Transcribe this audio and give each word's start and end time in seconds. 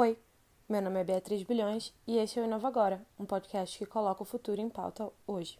Oi, 0.00 0.16
meu 0.68 0.80
nome 0.80 1.00
é 1.00 1.02
Beatriz 1.02 1.42
Bilhões 1.42 1.92
e 2.06 2.18
este 2.18 2.38
é 2.38 2.42
o 2.42 2.44
Inova 2.44 2.68
Agora, 2.68 3.04
um 3.18 3.26
podcast 3.26 3.76
que 3.76 3.84
coloca 3.84 4.22
o 4.22 4.24
futuro 4.24 4.60
em 4.60 4.68
pauta 4.68 5.10
hoje. 5.26 5.58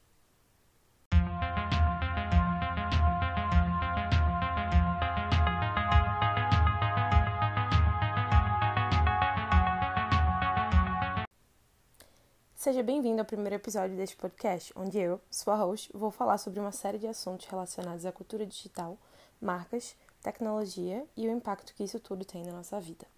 Seja 12.55 12.85
bem-vindo 12.85 13.19
ao 13.19 13.27
primeiro 13.27 13.57
episódio 13.57 13.97
deste 13.97 14.17
podcast, 14.17 14.73
onde 14.77 14.99
eu, 14.99 15.21
sua 15.29 15.57
host, 15.57 15.91
vou 15.93 16.13
falar 16.13 16.39
sobre 16.39 16.61
uma 16.61 16.71
série 16.71 16.99
de 16.99 17.09
assuntos 17.09 17.47
relacionados 17.47 18.07
à 18.07 18.13
cultura 18.13 18.47
digital, 18.47 18.97
marcas, 19.41 19.97
tecnologia 20.23 21.05
e 21.17 21.27
o 21.27 21.33
impacto 21.33 21.75
que 21.75 21.83
isso 21.83 21.99
tudo 21.99 22.25
tem 22.25 22.45
na 22.45 22.53
nossa 22.53 22.79
vida. 22.79 23.18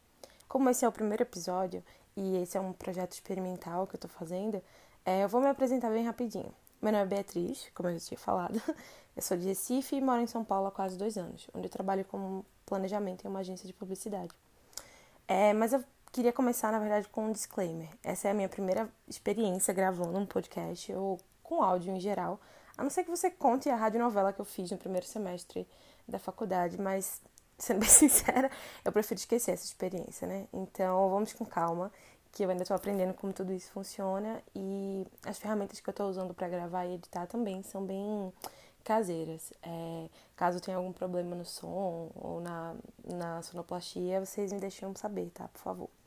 Como 0.50 0.68
esse 0.68 0.84
é 0.84 0.88
o 0.88 0.90
primeiro 0.90 1.22
episódio 1.22 1.80
e 2.16 2.38
esse 2.38 2.58
é 2.58 2.60
um 2.60 2.72
projeto 2.72 3.12
experimental 3.12 3.86
que 3.86 3.94
eu 3.94 3.98
estou 3.98 4.10
fazendo, 4.10 4.60
é, 5.06 5.22
eu 5.22 5.28
vou 5.28 5.40
me 5.40 5.46
apresentar 5.46 5.90
bem 5.90 6.04
rapidinho. 6.04 6.52
Meu 6.82 6.90
nome 6.90 7.04
é 7.04 7.06
Beatriz, 7.06 7.70
como 7.72 7.88
eu 7.88 7.96
já 7.96 8.04
tinha 8.04 8.18
falado. 8.18 8.60
Eu 9.14 9.22
sou 9.22 9.36
de 9.36 9.46
Recife 9.46 9.94
e 9.94 10.00
moro 10.00 10.20
em 10.20 10.26
São 10.26 10.44
Paulo 10.44 10.66
há 10.66 10.72
quase 10.72 10.96
dois 10.96 11.16
anos, 11.16 11.48
onde 11.52 11.66
eu 11.66 11.70
trabalho 11.70 12.04
como 12.04 12.46
planejamento 12.64 13.24
em 13.24 13.28
uma 13.28 13.40
agência 13.40 13.66
de 13.66 13.72
publicidade. 13.72 14.32
É, 15.26 15.52
mas 15.52 15.72
eu 15.72 15.84
queria 16.12 16.32
começar, 16.32 16.70
na 16.70 16.78
verdade, 16.78 17.08
com 17.08 17.26
um 17.26 17.32
disclaimer. 17.32 17.88
Essa 18.02 18.28
é 18.28 18.30
a 18.30 18.34
minha 18.34 18.48
primeira 18.48 18.88
experiência 19.08 19.74
gravando 19.74 20.16
um 20.16 20.24
podcast 20.24 20.92
ou 20.92 21.20
com 21.42 21.62
áudio 21.62 21.94
em 21.94 22.00
geral. 22.00 22.40
A 22.76 22.82
não 22.82 22.90
ser 22.90 23.04
que 23.04 23.10
você 23.10 23.30
conte 23.30 23.68
a 23.68 23.76
radionovela 23.76 24.32
que 24.32 24.40
eu 24.40 24.44
fiz 24.44 24.70
no 24.70 24.78
primeiro 24.78 25.06
semestre 25.06 25.66
da 26.08 26.18
faculdade, 26.18 26.80
mas 26.80 27.20
sendo 27.60 27.80
bem 27.80 27.88
sincera, 27.88 28.50
eu 28.84 28.90
prefiro 28.90 29.18
esquecer 29.18 29.52
essa 29.52 29.64
experiência, 29.64 30.26
né? 30.26 30.48
Então, 30.52 31.08
vamos 31.10 31.32
com 31.32 31.44
calma, 31.44 31.92
que 32.32 32.44
eu 32.44 32.50
ainda 32.50 32.62
estou 32.62 32.76
aprendendo 32.76 33.14
como 33.14 33.32
tudo 33.32 33.52
isso 33.52 33.70
funciona 33.72 34.42
e 34.54 35.06
as 35.24 35.38
ferramentas 35.38 35.80
que 35.80 35.88
eu 35.88 35.92
estou 35.92 36.08
usando 36.08 36.32
para 36.34 36.48
gravar 36.48 36.86
e 36.86 36.94
editar 36.94 37.26
também 37.26 37.62
são 37.62 37.84
bem 37.84 38.32
caseiras. 38.84 39.52
É, 39.62 40.08
caso 40.36 40.60
tenha 40.60 40.76
algum 40.76 40.92
problema 40.92 41.34
no 41.34 41.44
som 41.44 42.10
ou 42.14 42.40
na, 42.40 42.74
na 43.04 43.42
sonoplastia, 43.42 44.24
vocês 44.24 44.52
me 44.52 44.60
deixem 44.60 44.94
saber, 44.94 45.30
tá? 45.30 45.48
Por 45.48 45.60
favor. 45.60 45.99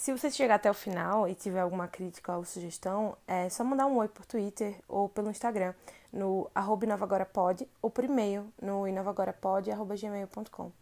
Se 0.00 0.16
você 0.16 0.30
chegar 0.30 0.54
até 0.54 0.70
o 0.70 0.72
final 0.72 1.28
e 1.28 1.34
tiver 1.34 1.60
alguma 1.60 1.86
crítica 1.86 2.34
ou 2.34 2.42
sugestão, 2.42 3.14
é 3.28 3.50
só 3.50 3.62
mandar 3.62 3.84
um 3.84 3.98
oi 3.98 4.08
por 4.08 4.24
Twitter 4.24 4.74
ou 4.88 5.10
pelo 5.10 5.28
Instagram 5.28 5.74
no 6.10 6.50
inovagorapod 6.82 7.68
ou 7.82 7.90
por 7.90 8.04
e-mail 8.04 8.50
no 8.62 8.88
inovagorapod.gmail.com. 8.88 10.72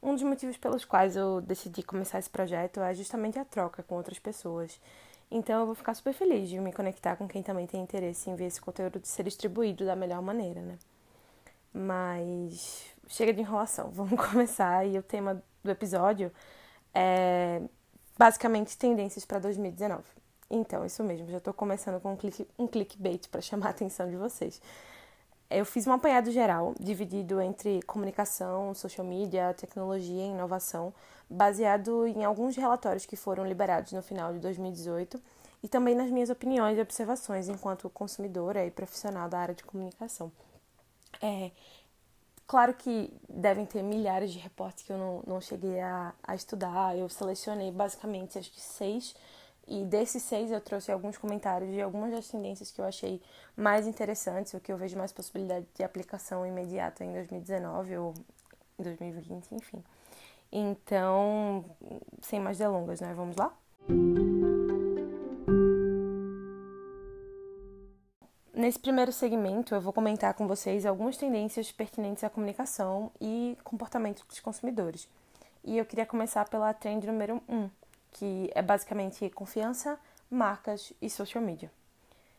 Um 0.00 0.14
dos 0.14 0.22
motivos 0.22 0.56
pelos 0.56 0.84
quais 0.84 1.16
eu 1.16 1.40
decidi 1.40 1.82
começar 1.82 2.20
esse 2.20 2.30
projeto 2.30 2.78
é 2.78 2.94
justamente 2.94 3.36
a 3.36 3.44
troca 3.44 3.82
com 3.82 3.96
outras 3.96 4.20
pessoas. 4.20 4.80
Então 5.28 5.58
eu 5.58 5.66
vou 5.66 5.74
ficar 5.74 5.94
super 5.94 6.14
feliz 6.14 6.48
de 6.48 6.60
me 6.60 6.72
conectar 6.72 7.16
com 7.16 7.26
quem 7.26 7.42
também 7.42 7.66
tem 7.66 7.82
interesse 7.82 8.30
em 8.30 8.36
ver 8.36 8.44
esse 8.44 8.60
conteúdo 8.60 9.00
ser 9.02 9.24
distribuído 9.24 9.84
da 9.84 9.96
melhor 9.96 10.22
maneira, 10.22 10.60
né? 10.60 10.78
Mas 11.74 12.94
chega 13.08 13.32
de 13.32 13.40
enrolação, 13.40 13.90
vamos 13.90 14.24
começar. 14.24 14.86
E 14.86 14.96
o 14.96 15.02
tema 15.02 15.42
do 15.64 15.70
episódio 15.72 16.30
é 16.94 17.60
basicamente 18.18 18.76
tendências 18.76 19.24
para 19.24 19.38
2019. 19.38 20.02
Então, 20.50 20.84
isso 20.84 21.02
mesmo, 21.02 21.28
já 21.28 21.38
estou 21.38 21.54
começando 21.54 22.00
com 22.00 22.12
um, 22.12 22.16
click, 22.16 22.46
um 22.58 22.66
clickbait 22.66 23.28
para 23.28 23.40
chamar 23.40 23.68
a 23.68 23.70
atenção 23.70 24.10
de 24.10 24.16
vocês. 24.16 24.60
Eu 25.48 25.64
fiz 25.64 25.86
um 25.86 25.92
apanhado 25.92 26.30
geral, 26.30 26.74
dividido 26.78 27.40
entre 27.40 27.82
comunicação, 27.82 28.74
social 28.74 29.06
media, 29.06 29.54
tecnologia 29.54 30.24
e 30.24 30.30
inovação, 30.30 30.92
baseado 31.28 32.06
em 32.06 32.24
alguns 32.24 32.56
relatórios 32.56 33.06
que 33.06 33.16
foram 33.16 33.46
liberados 33.46 33.92
no 33.92 34.02
final 34.02 34.32
de 34.32 34.38
2018 34.40 35.20
e 35.62 35.68
também 35.68 35.94
nas 35.94 36.10
minhas 36.10 36.30
opiniões 36.30 36.76
e 36.76 36.80
observações 36.80 37.48
enquanto 37.48 37.88
consumidora 37.90 38.64
e 38.64 38.70
profissional 38.70 39.28
da 39.28 39.38
área 39.38 39.54
de 39.54 39.64
comunicação. 39.64 40.32
É, 41.20 41.50
claro 42.46 42.74
que 42.74 43.12
devem 43.28 43.64
ter 43.64 43.82
milhares 43.82 44.32
de 44.32 44.38
reportes 44.38 44.84
que 44.84 44.92
eu 44.92 44.98
não, 44.98 45.22
não 45.26 45.40
cheguei 45.40 45.80
a, 45.80 46.12
a 46.22 46.34
estudar, 46.34 46.96
eu 46.96 47.08
selecionei 47.08 47.70
basicamente 47.70 48.38
acho 48.38 48.50
que 48.50 48.60
seis 48.60 49.14
e 49.66 49.84
desses 49.84 50.22
seis 50.22 50.50
eu 50.50 50.60
trouxe 50.60 50.90
alguns 50.90 51.16
comentários 51.16 51.72
de 51.72 51.80
algumas 51.80 52.10
das 52.10 52.28
tendências 52.28 52.70
que 52.70 52.80
eu 52.80 52.84
achei 52.84 53.22
mais 53.56 53.86
interessantes, 53.86 54.52
o 54.54 54.60
que 54.60 54.72
eu 54.72 54.76
vejo 54.76 54.98
mais 54.98 55.12
possibilidade 55.12 55.66
de 55.74 55.82
aplicação 55.82 56.44
imediata 56.44 57.04
em 57.04 57.12
2019 57.12 57.96
ou 57.96 58.14
em 58.78 58.82
2020, 58.82 59.54
enfim. 59.54 59.82
Então, 60.50 61.64
sem 62.20 62.40
mais 62.40 62.58
delongas, 62.58 63.00
né? 63.00 63.14
Vamos 63.14 63.36
lá? 63.36 63.56
Nesse 68.62 68.78
primeiro 68.78 69.10
segmento, 69.10 69.74
eu 69.74 69.80
vou 69.80 69.92
comentar 69.92 70.34
com 70.34 70.46
vocês 70.46 70.86
algumas 70.86 71.16
tendências 71.16 71.72
pertinentes 71.72 72.22
à 72.22 72.30
comunicação 72.30 73.10
e 73.20 73.58
comportamento 73.64 74.24
dos 74.24 74.38
consumidores. 74.38 75.08
E 75.64 75.76
eu 75.76 75.84
queria 75.84 76.06
começar 76.06 76.48
pela 76.48 76.72
trend 76.72 77.04
número 77.04 77.42
1, 77.48 77.56
um, 77.56 77.68
que 78.12 78.52
é 78.54 78.62
basicamente 78.62 79.28
confiança, 79.30 79.98
marcas 80.30 80.92
e 81.02 81.10
social 81.10 81.42
media. 81.42 81.72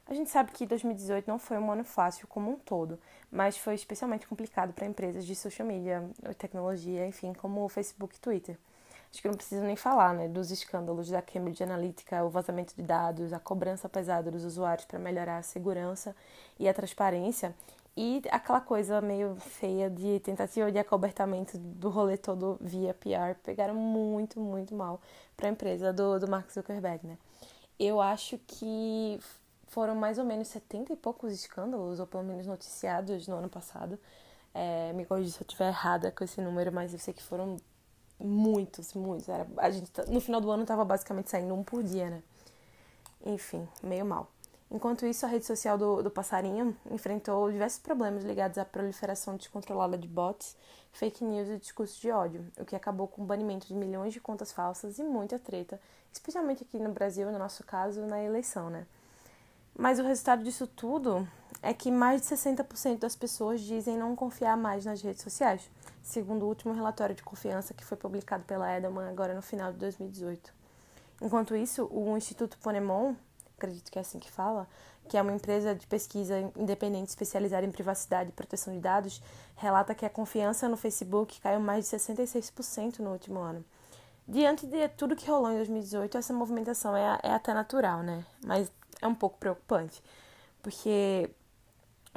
A 0.08 0.14
gente 0.14 0.30
sabe 0.30 0.54
que 0.54 0.66
2018 0.66 1.28
não 1.28 1.38
foi 1.38 1.58
um 1.58 1.70
ano 1.70 1.84
fácil 1.84 2.26
como 2.26 2.52
um 2.52 2.56
todo, 2.56 2.98
mas 3.30 3.58
foi 3.58 3.76
especialmente 3.76 4.26
complicado 4.26 4.72
para 4.72 4.88
empresas 4.88 5.26
de 5.26 5.36
social 5.36 5.68
media, 5.68 6.10
tecnologia, 6.38 7.06
enfim, 7.06 7.34
como 7.34 7.66
o 7.66 7.68
Facebook 7.68 8.16
e 8.16 8.20
Twitter. 8.22 8.58
Acho 9.14 9.22
que 9.22 9.28
não 9.28 9.36
preciso 9.36 9.62
nem 9.64 9.76
falar, 9.76 10.12
né, 10.16 10.28
dos 10.28 10.50
escândalos 10.50 11.08
da 11.08 11.22
Cambridge 11.22 11.64
Analytica, 11.64 12.26
o 12.26 12.32
vazamento 12.32 12.76
de 12.76 12.82
dados, 12.82 13.32
a 13.32 13.40
cobrança 13.40 13.88
pesada 13.88 14.32
dos 14.32 14.44
usuários 14.44 14.88
para 14.88 14.98
melhorar 14.98 15.38
a 15.38 15.44
segurança 15.44 16.16
e 16.58 16.68
a 16.68 16.74
transparência 16.74 17.54
e 17.96 18.24
aquela 18.32 18.60
coisa 18.60 19.00
meio 19.02 19.36
feia 19.36 19.88
de 19.88 20.20
tentativa 20.22 20.72
de 20.72 20.80
acobertamento 20.80 21.60
do 21.60 21.90
rolê 21.90 22.18
todo 22.18 22.58
via 22.60 22.92
PR 22.96 23.38
pegaram 23.44 23.76
muito, 23.76 24.40
muito 24.40 24.74
mal 24.74 25.00
para 25.38 25.48
a 25.48 25.52
empresa 25.52 25.94
do, 25.94 26.20
do 26.20 26.28
Mark 26.28 26.52
Zuckerberg, 26.52 27.06
né? 27.06 27.20
Eu 27.80 28.02
acho 28.02 28.40
que 28.48 29.20
foram 29.68 29.94
mais 29.94 30.18
ou 30.18 30.26
menos 30.26 30.48
70 30.48 30.94
e 30.94 30.96
poucos 30.96 31.32
escândalos, 31.34 32.00
ou 32.00 32.08
pelo 32.08 32.24
menos 32.24 32.48
noticiados 32.48 33.28
no 33.28 33.36
ano 33.36 33.50
passado. 33.50 34.00
É, 34.56 34.92
me 34.94 35.06
corrija 35.06 35.30
se 35.30 35.40
eu 35.42 35.46
estiver 35.46 35.68
errada 35.68 36.12
com 36.12 36.24
esse 36.24 36.42
número, 36.42 36.72
mas 36.72 36.94
eu 36.94 37.00
sei 37.00 37.14
que 37.14 37.22
foram 37.22 37.58
muitos, 38.20 38.94
muitos. 38.94 39.30
Era, 39.30 39.48
a 39.58 39.70
gente, 39.70 39.92
no 40.08 40.22
final 40.22 40.42
do 40.42 40.50
ano 40.52 40.66
tava 40.66 40.84
basicamente 40.86 41.30
saindo 41.30 41.54
um 41.54 41.64
por 41.64 41.84
dia, 41.84 42.10
né? 42.10 42.24
Enfim, 43.26 43.68
meio 43.82 44.06
mal. 44.06 44.30
Enquanto 44.70 45.06
isso, 45.06 45.24
a 45.26 45.30
rede 45.30 45.46
social 45.46 45.78
do, 45.78 46.02
do 46.02 46.10
Passarinho 46.10 46.76
enfrentou 46.90 47.52
diversos 47.52 47.80
problemas 47.80 48.24
ligados 48.24 48.58
à 48.58 48.66
proliferação 48.66 49.36
descontrolada 49.36 49.96
de 49.98 50.08
bots, 50.08 50.58
fake 50.92 51.24
news 51.24 51.48
e 51.48 51.58
discursos 51.58 51.98
de 51.98 52.10
ódio, 52.10 52.46
o 52.60 52.66
que 52.66 52.76
acabou 52.76 53.08
com 53.08 53.22
o 53.22 53.26
banimento 53.26 53.68
de 53.68 53.76
milhões 53.76 54.14
de 54.14 54.20
contas 54.20 54.52
falsas 54.52 54.98
e 54.98 55.04
muita 55.04 55.38
treta, 55.38 55.80
especialmente 56.12 56.64
aqui 56.64 56.80
no 56.80 56.92
Brasil, 56.92 57.32
no 57.32 57.38
nosso 57.38 57.64
caso, 57.64 58.02
na 58.08 58.22
eleição, 58.22 58.72
né? 58.72 58.88
Mas 59.76 60.00
o 60.00 60.04
resultado 60.04 60.44
disso 60.44 60.66
tudo 60.66 61.28
é 61.64 61.74
que 61.74 61.90
mais 61.90 62.22
de 62.22 62.28
60% 62.28 63.00
das 63.00 63.16
pessoas 63.16 63.62
dizem 63.62 63.98
não 63.98 64.16
confiar 64.16 64.58
mais 64.58 64.84
nas 64.84 65.02
redes 65.02 65.24
sociais, 65.24 65.72
segundo 66.02 66.44
o 66.44 66.50
último 66.50 66.74
relatório 66.74 67.16
de 67.16 67.24
confiança 67.24 67.74
que 67.74 67.86
foi 67.86 67.98
publicado 67.98 68.44
pela 68.44 68.70
Edelman 68.78 69.10
agora 69.10 69.34
no 69.34 69.42
final 69.42 69.72
de 69.72 69.80
2018. 69.80 70.54
Enquanto 71.22 71.56
isso, 71.56 71.88
o 71.90 72.18
Instituto 72.18 72.58
Ponemon 72.58 73.16
acredito 73.58 73.90
que 73.90 73.98
é 73.98 74.02
assim 74.02 74.20
que 74.20 74.30
fala, 74.30 74.68
que 75.08 75.18
é 75.18 75.22
uma 75.22 75.32
empresa 75.32 75.74
de 75.74 75.88
pesquisa 75.88 76.52
independente 76.58 77.08
especializada 77.08 77.66
em 77.66 77.72
privacidade 77.72 78.30
e 78.30 78.34
proteção 78.34 78.74
de 78.74 78.82
dados, 78.82 79.22
relata 79.56 79.96
que 79.96 80.06
a 80.06 80.10
confiança 80.10 80.68
no 80.68 80.76
Facebook 80.76 81.40
caiu 81.40 81.62
mais 81.62 81.90
de 81.90 81.96
66% 81.96 83.00
no 83.00 83.12
último 83.12 83.40
ano. 83.40 83.64
Diante 84.28 84.66
de 84.66 84.90
tudo 84.90 85.16
que 85.16 85.30
rolou 85.30 85.52
em 85.52 85.58
2018, 85.58 86.18
essa 86.18 86.34
movimentação 86.34 86.96
é, 86.96 87.20
é 87.24 87.32
até 87.32 87.54
natural, 87.54 88.02
né? 88.02 88.26
Mas 88.46 88.70
é 89.02 89.08
um 89.08 89.16
pouco 89.16 89.38
preocupante, 89.38 90.02
porque 90.62 91.30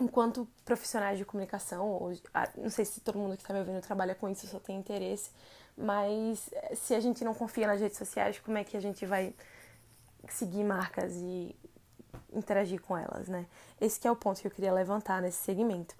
enquanto 0.01 0.47
profissionais 0.65 1.19
de 1.19 1.25
comunicação, 1.25 1.89
ou, 1.89 2.13
não 2.57 2.71
sei 2.71 2.85
se 2.85 3.01
todo 3.01 3.19
mundo 3.19 3.37
que 3.37 3.43
está 3.43 3.55
me 3.55 3.61
ouvindo 3.61 3.81
trabalha 3.81 4.15
com 4.15 4.29
isso, 4.29 4.47
só 4.47 4.59
tem 4.59 4.77
interesse, 4.77 5.31
mas 5.77 6.51
se 6.75 6.95
a 6.95 7.01
gente 7.01 7.25
não 7.25 7.35
confia 7.35 7.67
nas 7.67 7.81
redes 7.81 7.99
sociais, 7.99 8.39
como 8.39 8.59
é 8.59 8.65
que 8.65 8.77
a 8.77 8.81
gente 8.81 9.05
vai 9.07 9.35
seguir 10.29 10.65
marcas 10.65 11.13
e 11.15 11.55
interagir 12.33 12.81
com 12.81 12.97
elas, 12.97 13.29
né? 13.29 13.47
Esse 13.81 14.07
é 14.07 14.11
o 14.11 14.17
ponto 14.17 14.41
que 14.41 14.47
eu 14.47 14.51
queria 14.51 14.73
levantar 14.73 15.23
nesse 15.23 15.39
segmento. 15.39 15.95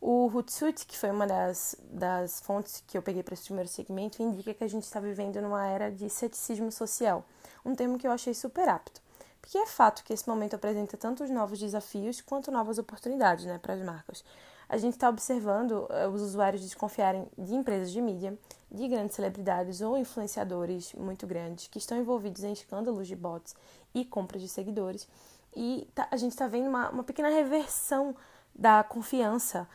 O 0.00 0.30
Hootsuite, 0.34 0.86
que 0.86 0.96
foi 0.96 1.10
uma 1.10 1.26
das, 1.26 1.76
das 1.84 2.40
fontes 2.40 2.82
que 2.86 2.96
eu 2.96 3.02
peguei 3.02 3.22
para 3.22 3.34
esse 3.34 3.44
primeiro 3.44 3.68
segmento, 3.68 4.22
indica 4.22 4.54
que 4.54 4.64
a 4.64 4.68
gente 4.68 4.84
está 4.84 4.98
vivendo 4.98 5.40
numa 5.42 5.66
era 5.66 5.90
de 5.90 6.08
ceticismo 6.08 6.72
social, 6.72 7.24
um 7.64 7.74
termo 7.74 7.98
que 7.98 8.06
eu 8.06 8.12
achei 8.12 8.32
super 8.32 8.68
apto. 8.68 9.02
Porque 9.50 9.58
é 9.58 9.66
fato 9.66 10.04
que 10.04 10.12
esse 10.12 10.28
momento 10.28 10.54
apresenta 10.54 10.96
tanto 10.96 11.24
os 11.24 11.28
novos 11.28 11.58
desafios 11.58 12.20
quanto 12.20 12.52
novas 12.52 12.78
oportunidades 12.78 13.44
né, 13.46 13.58
para 13.58 13.74
as 13.74 13.82
marcas. 13.82 14.24
a 14.68 14.76
gente 14.76 14.92
está 14.92 15.08
observando 15.08 15.88
uh, 15.90 16.08
os 16.14 16.22
usuários 16.22 16.62
desconfiarem 16.62 17.26
de 17.36 17.56
empresas 17.56 17.90
de 17.90 18.00
mídia, 18.00 18.38
de 18.70 18.86
grandes 18.86 19.16
celebridades 19.16 19.80
ou 19.80 19.98
influenciadores 19.98 20.92
muito 20.92 21.26
grandes 21.26 21.66
que 21.66 21.78
estão 21.78 21.98
envolvidos 21.98 22.44
em 22.44 22.52
escândalos 22.52 23.08
de 23.08 23.16
bots 23.16 23.56
e 23.92 24.04
compras 24.04 24.40
de 24.40 24.46
seguidores. 24.46 25.08
E 25.56 25.88
tá, 25.96 26.06
a 26.12 26.16
gente 26.16 26.30
está 26.30 26.46
vendo 26.46 26.68
uma, 26.68 26.88
uma 26.90 27.02
pequena 27.02 27.28
reversão 27.28 28.14
da 28.54 28.84
confiança 28.84 29.66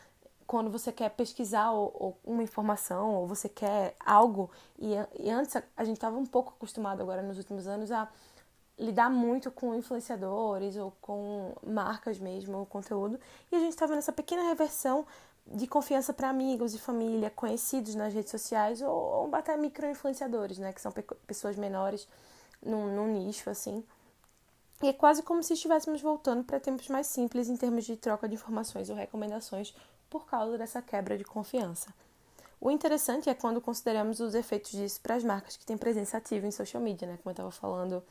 quando 0.46 0.70
você 0.70 0.90
quer 0.90 1.10
pesquisar 1.10 1.70
ou, 1.72 1.94
ou 1.94 2.18
uma 2.24 2.42
informação 2.42 3.14
ou 3.14 3.26
você 3.26 3.46
quer 3.46 3.94
algo 4.00 4.50
e, 4.78 4.94
e 5.18 5.28
antes 5.28 5.54
a, 5.54 5.62
a 5.76 5.84
gente 5.84 5.98
estava 5.98 6.16
um 6.16 6.24
pouco 6.24 6.54
acostumado 6.56 7.02
agora 7.02 7.20
nos 7.20 7.36
últimos 7.36 7.66
anos 7.66 7.92
a 7.92 8.08
lidar 8.78 9.10
muito 9.10 9.50
com 9.50 9.74
influenciadores 9.74 10.76
ou 10.76 10.92
com 11.00 11.54
marcas 11.66 12.18
mesmo, 12.18 12.60
o 12.62 12.66
conteúdo 12.66 13.18
e 13.50 13.56
a 13.56 13.58
gente 13.58 13.70
está 13.70 13.86
vendo 13.86 13.98
essa 13.98 14.12
pequena 14.12 14.42
reversão 14.42 15.06
de 15.46 15.66
confiança 15.66 16.12
para 16.12 16.28
amigos 16.28 16.74
e 16.74 16.78
família 16.78 17.30
conhecidos 17.30 17.94
nas 17.94 18.12
redes 18.12 18.30
sociais 18.30 18.82
ou, 18.82 18.90
ou 18.90 19.34
até 19.34 19.56
micro 19.56 19.88
influenciadores, 19.88 20.58
né, 20.58 20.72
que 20.72 20.80
são 20.80 20.92
pe 20.92 21.02
pessoas 21.26 21.56
menores 21.56 22.06
num, 22.62 22.94
num 22.94 23.06
nicho 23.06 23.48
assim 23.48 23.82
e 24.82 24.88
é 24.88 24.92
quase 24.92 25.22
como 25.22 25.42
se 25.42 25.54
estivéssemos 25.54 26.02
voltando 26.02 26.44
para 26.44 26.60
tempos 26.60 26.88
mais 26.88 27.06
simples 27.06 27.48
em 27.48 27.56
termos 27.56 27.84
de 27.84 27.96
troca 27.96 28.28
de 28.28 28.34
informações 28.34 28.90
ou 28.90 28.96
recomendações 28.96 29.74
por 30.10 30.26
causa 30.26 30.58
dessa 30.58 30.82
quebra 30.82 31.16
de 31.16 31.24
confiança. 31.24 31.88
O 32.60 32.70
interessante 32.70 33.28
é 33.28 33.34
quando 33.34 33.60
consideramos 33.60 34.20
os 34.20 34.34
efeitos 34.34 34.72
disso 34.72 35.00
para 35.00 35.14
as 35.14 35.24
marcas 35.24 35.56
que 35.56 35.64
têm 35.64 35.76
presença 35.76 36.18
ativa 36.18 36.46
em 36.46 36.50
social 36.50 36.82
media, 36.82 37.06
né? 37.06 37.18
Como 37.22 37.30
eu 37.30 37.32
estava 37.32 37.50
falando 37.50 38.02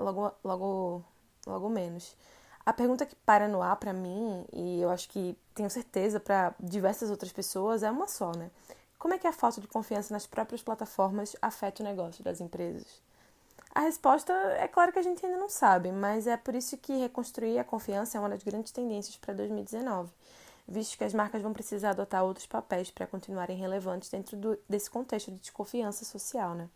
logo, 0.00 0.32
logo, 0.42 1.04
logo 1.46 1.68
menos. 1.68 2.16
A 2.64 2.72
pergunta 2.72 3.06
que 3.06 3.16
para 3.16 3.48
no 3.48 3.62
ar 3.62 3.76
para 3.76 3.92
mim, 3.92 4.44
e 4.52 4.80
eu 4.80 4.90
acho 4.90 5.08
que 5.08 5.36
tenho 5.54 5.70
certeza 5.70 6.20
para 6.20 6.54
diversas 6.60 7.10
outras 7.10 7.32
pessoas, 7.32 7.82
é 7.82 7.90
uma 7.90 8.06
só, 8.06 8.32
né? 8.32 8.50
Como 8.98 9.14
é 9.14 9.18
que 9.18 9.26
a 9.26 9.32
falta 9.32 9.60
de 9.60 9.66
confiança 9.66 10.12
nas 10.12 10.26
próprias 10.26 10.62
plataformas 10.62 11.34
afeta 11.40 11.82
o 11.82 11.86
negócio 11.86 12.22
das 12.22 12.40
empresas? 12.40 13.00
A 13.74 13.80
resposta 13.80 14.32
é 14.32 14.68
claro 14.68 14.92
que 14.92 14.98
a 14.98 15.02
gente 15.02 15.24
ainda 15.24 15.38
não 15.38 15.48
sabe, 15.48 15.92
mas 15.92 16.26
é 16.26 16.36
por 16.36 16.54
isso 16.54 16.76
que 16.76 16.92
reconstruir 16.98 17.58
a 17.58 17.64
confiança 17.64 18.18
é 18.18 18.20
uma 18.20 18.28
das 18.28 18.42
grandes 18.42 18.72
tendências 18.72 19.16
para 19.16 19.32
2019, 19.32 20.10
visto 20.68 20.98
que 20.98 21.04
as 21.04 21.14
marcas 21.14 21.40
vão 21.40 21.52
precisar 21.52 21.90
adotar 21.90 22.24
outros 22.24 22.46
papéis 22.46 22.90
para 22.90 23.06
continuarem 23.06 23.56
relevantes 23.56 24.10
dentro 24.10 24.36
do, 24.36 24.58
desse 24.68 24.90
contexto 24.90 25.30
de 25.30 25.38
desconfiança 25.38 26.04
social, 26.04 26.54
né? 26.54 26.68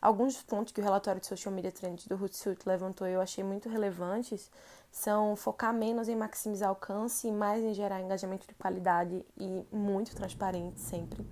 Alguns 0.00 0.42
pontos 0.42 0.72
que 0.72 0.80
o 0.80 0.84
relatório 0.84 1.20
de 1.20 1.26
Social 1.26 1.54
Media 1.54 1.70
Trends 1.70 2.06
do 2.06 2.14
Hootsuite 2.14 2.66
levantou 2.66 3.06
eu 3.06 3.20
achei 3.20 3.44
muito 3.44 3.68
relevantes 3.68 4.50
são 4.90 5.36
focar 5.36 5.72
menos 5.72 6.08
em 6.08 6.16
maximizar 6.16 6.68
alcance 6.68 7.28
e 7.28 7.32
mais 7.32 7.62
em 7.62 7.74
gerar 7.74 8.00
engajamento 8.00 8.46
de 8.46 8.54
qualidade 8.54 9.24
e 9.36 9.64
muito 9.70 10.16
transparente 10.16 10.80
sempre 10.80 11.24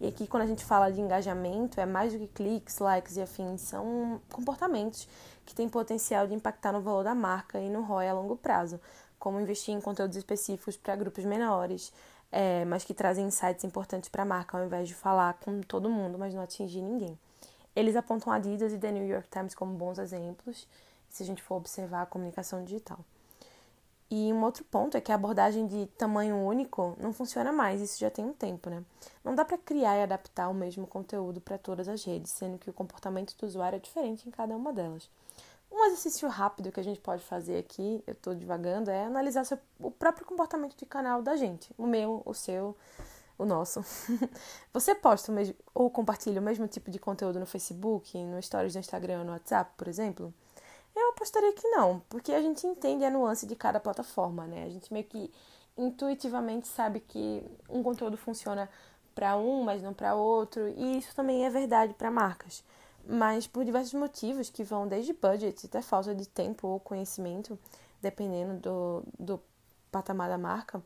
e 0.00 0.06
aqui, 0.06 0.28
quando 0.28 0.44
a 0.44 0.46
gente 0.46 0.64
fala 0.64 0.92
de 0.92 1.00
engajamento, 1.00 1.80
é 1.80 1.86
mais 1.86 2.12
do 2.12 2.20
que 2.20 2.28
cliques, 2.28 2.78
likes 2.78 3.16
e 3.16 3.22
afins, 3.22 3.62
são 3.62 4.20
comportamentos 4.30 5.08
que 5.44 5.54
têm 5.54 5.68
potencial 5.68 6.26
de 6.26 6.34
impactar 6.34 6.72
no 6.72 6.80
valor 6.80 7.02
da 7.02 7.16
marca 7.16 7.58
e 7.58 7.68
no 7.68 7.82
ROI 7.82 8.08
a 8.08 8.14
longo 8.14 8.36
prazo, 8.36 8.80
como 9.18 9.40
investir 9.40 9.74
em 9.74 9.80
conteúdos 9.80 10.16
específicos 10.16 10.76
para 10.76 10.94
grupos 10.94 11.24
menores, 11.24 11.92
é, 12.30 12.64
mas 12.66 12.84
que 12.84 12.94
trazem 12.94 13.26
insights 13.26 13.64
importantes 13.64 14.08
para 14.08 14.22
a 14.22 14.26
marca, 14.26 14.56
ao 14.56 14.64
invés 14.64 14.86
de 14.86 14.94
falar 14.94 15.34
com 15.40 15.60
todo 15.62 15.90
mundo, 15.90 16.16
mas 16.16 16.32
não 16.32 16.42
atingir 16.42 16.80
ninguém. 16.80 17.18
Eles 17.78 17.94
apontam 17.94 18.32
Adidas 18.32 18.72
e 18.72 18.76
The 18.76 18.90
New 18.90 19.06
York 19.06 19.28
Times 19.30 19.54
como 19.54 19.72
bons 19.72 20.00
exemplos, 20.00 20.66
se 21.08 21.22
a 21.22 21.26
gente 21.26 21.40
for 21.40 21.54
observar 21.54 22.02
a 22.02 22.06
comunicação 22.06 22.64
digital. 22.64 22.98
E 24.10 24.32
um 24.32 24.42
outro 24.42 24.64
ponto 24.64 24.96
é 24.96 25.00
que 25.00 25.12
a 25.12 25.14
abordagem 25.14 25.64
de 25.64 25.86
tamanho 25.96 26.34
único 26.38 26.96
não 26.98 27.12
funciona 27.12 27.52
mais, 27.52 27.80
isso 27.80 28.00
já 28.00 28.10
tem 28.10 28.24
um 28.24 28.32
tempo, 28.32 28.68
né? 28.68 28.82
Não 29.22 29.32
dá 29.32 29.44
para 29.44 29.56
criar 29.56 29.96
e 29.96 30.02
adaptar 30.02 30.48
o 30.48 30.54
mesmo 30.54 30.88
conteúdo 30.88 31.40
para 31.40 31.56
todas 31.56 31.86
as 31.86 32.02
redes, 32.02 32.32
sendo 32.32 32.58
que 32.58 32.68
o 32.68 32.72
comportamento 32.72 33.36
do 33.36 33.46
usuário 33.46 33.76
é 33.76 33.78
diferente 33.78 34.28
em 34.28 34.32
cada 34.32 34.56
uma 34.56 34.72
delas. 34.72 35.08
Um 35.70 35.84
exercício 35.84 36.28
rápido 36.28 36.72
que 36.72 36.80
a 36.80 36.84
gente 36.84 36.98
pode 36.98 37.22
fazer 37.22 37.58
aqui, 37.58 38.02
eu 38.08 38.12
estou 38.12 38.34
divagando, 38.34 38.90
é 38.90 39.04
analisar 39.04 39.44
o 39.78 39.90
próprio 39.92 40.26
comportamento 40.26 40.76
de 40.76 40.84
canal 40.84 41.22
da 41.22 41.36
gente, 41.36 41.72
o 41.78 41.86
meu, 41.86 42.22
o 42.24 42.34
seu, 42.34 42.76
o 43.38 43.44
nosso. 43.44 43.82
Você 44.74 44.94
posta 44.94 45.30
mesmo, 45.30 45.54
ou 45.72 45.88
compartilha 45.88 46.40
o 46.40 46.44
mesmo 46.44 46.66
tipo 46.66 46.90
de 46.90 46.98
conteúdo 46.98 47.38
no 47.38 47.46
Facebook, 47.46 48.22
no 48.24 48.42
Stories 48.42 48.72
do 48.72 48.80
Instagram, 48.80 49.24
no 49.24 49.32
WhatsApp, 49.32 49.70
por 49.76 49.86
exemplo? 49.86 50.34
Eu 50.94 51.10
apostaria 51.10 51.52
que 51.52 51.68
não, 51.68 52.02
porque 52.08 52.32
a 52.32 52.42
gente 52.42 52.66
entende 52.66 53.04
a 53.04 53.10
nuance 53.10 53.46
de 53.46 53.54
cada 53.54 53.78
plataforma, 53.78 54.46
né? 54.46 54.64
A 54.64 54.68
gente 54.68 54.92
meio 54.92 55.04
que 55.04 55.30
intuitivamente 55.76 56.66
sabe 56.66 56.98
que 56.98 57.44
um 57.68 57.82
conteúdo 57.82 58.16
funciona 58.16 58.68
para 59.14 59.36
um, 59.36 59.62
mas 59.62 59.80
não 59.82 59.94
para 59.94 60.14
outro, 60.14 60.68
e 60.68 60.98
isso 60.98 61.14
também 61.14 61.46
é 61.46 61.50
verdade 61.50 61.94
para 61.94 62.10
marcas. 62.10 62.64
Mas 63.06 63.46
por 63.46 63.64
diversos 63.64 63.94
motivos 63.94 64.50
que 64.50 64.64
vão 64.64 64.86
desde 64.88 65.12
budget 65.12 65.66
até 65.66 65.80
falta 65.80 66.14
de 66.14 66.28
tempo 66.28 66.66
ou 66.66 66.80
conhecimento, 66.80 67.58
dependendo 68.02 68.54
do, 68.60 69.02
do 69.18 69.40
patamar 69.90 70.28
da 70.28 70.36
marca, 70.36 70.82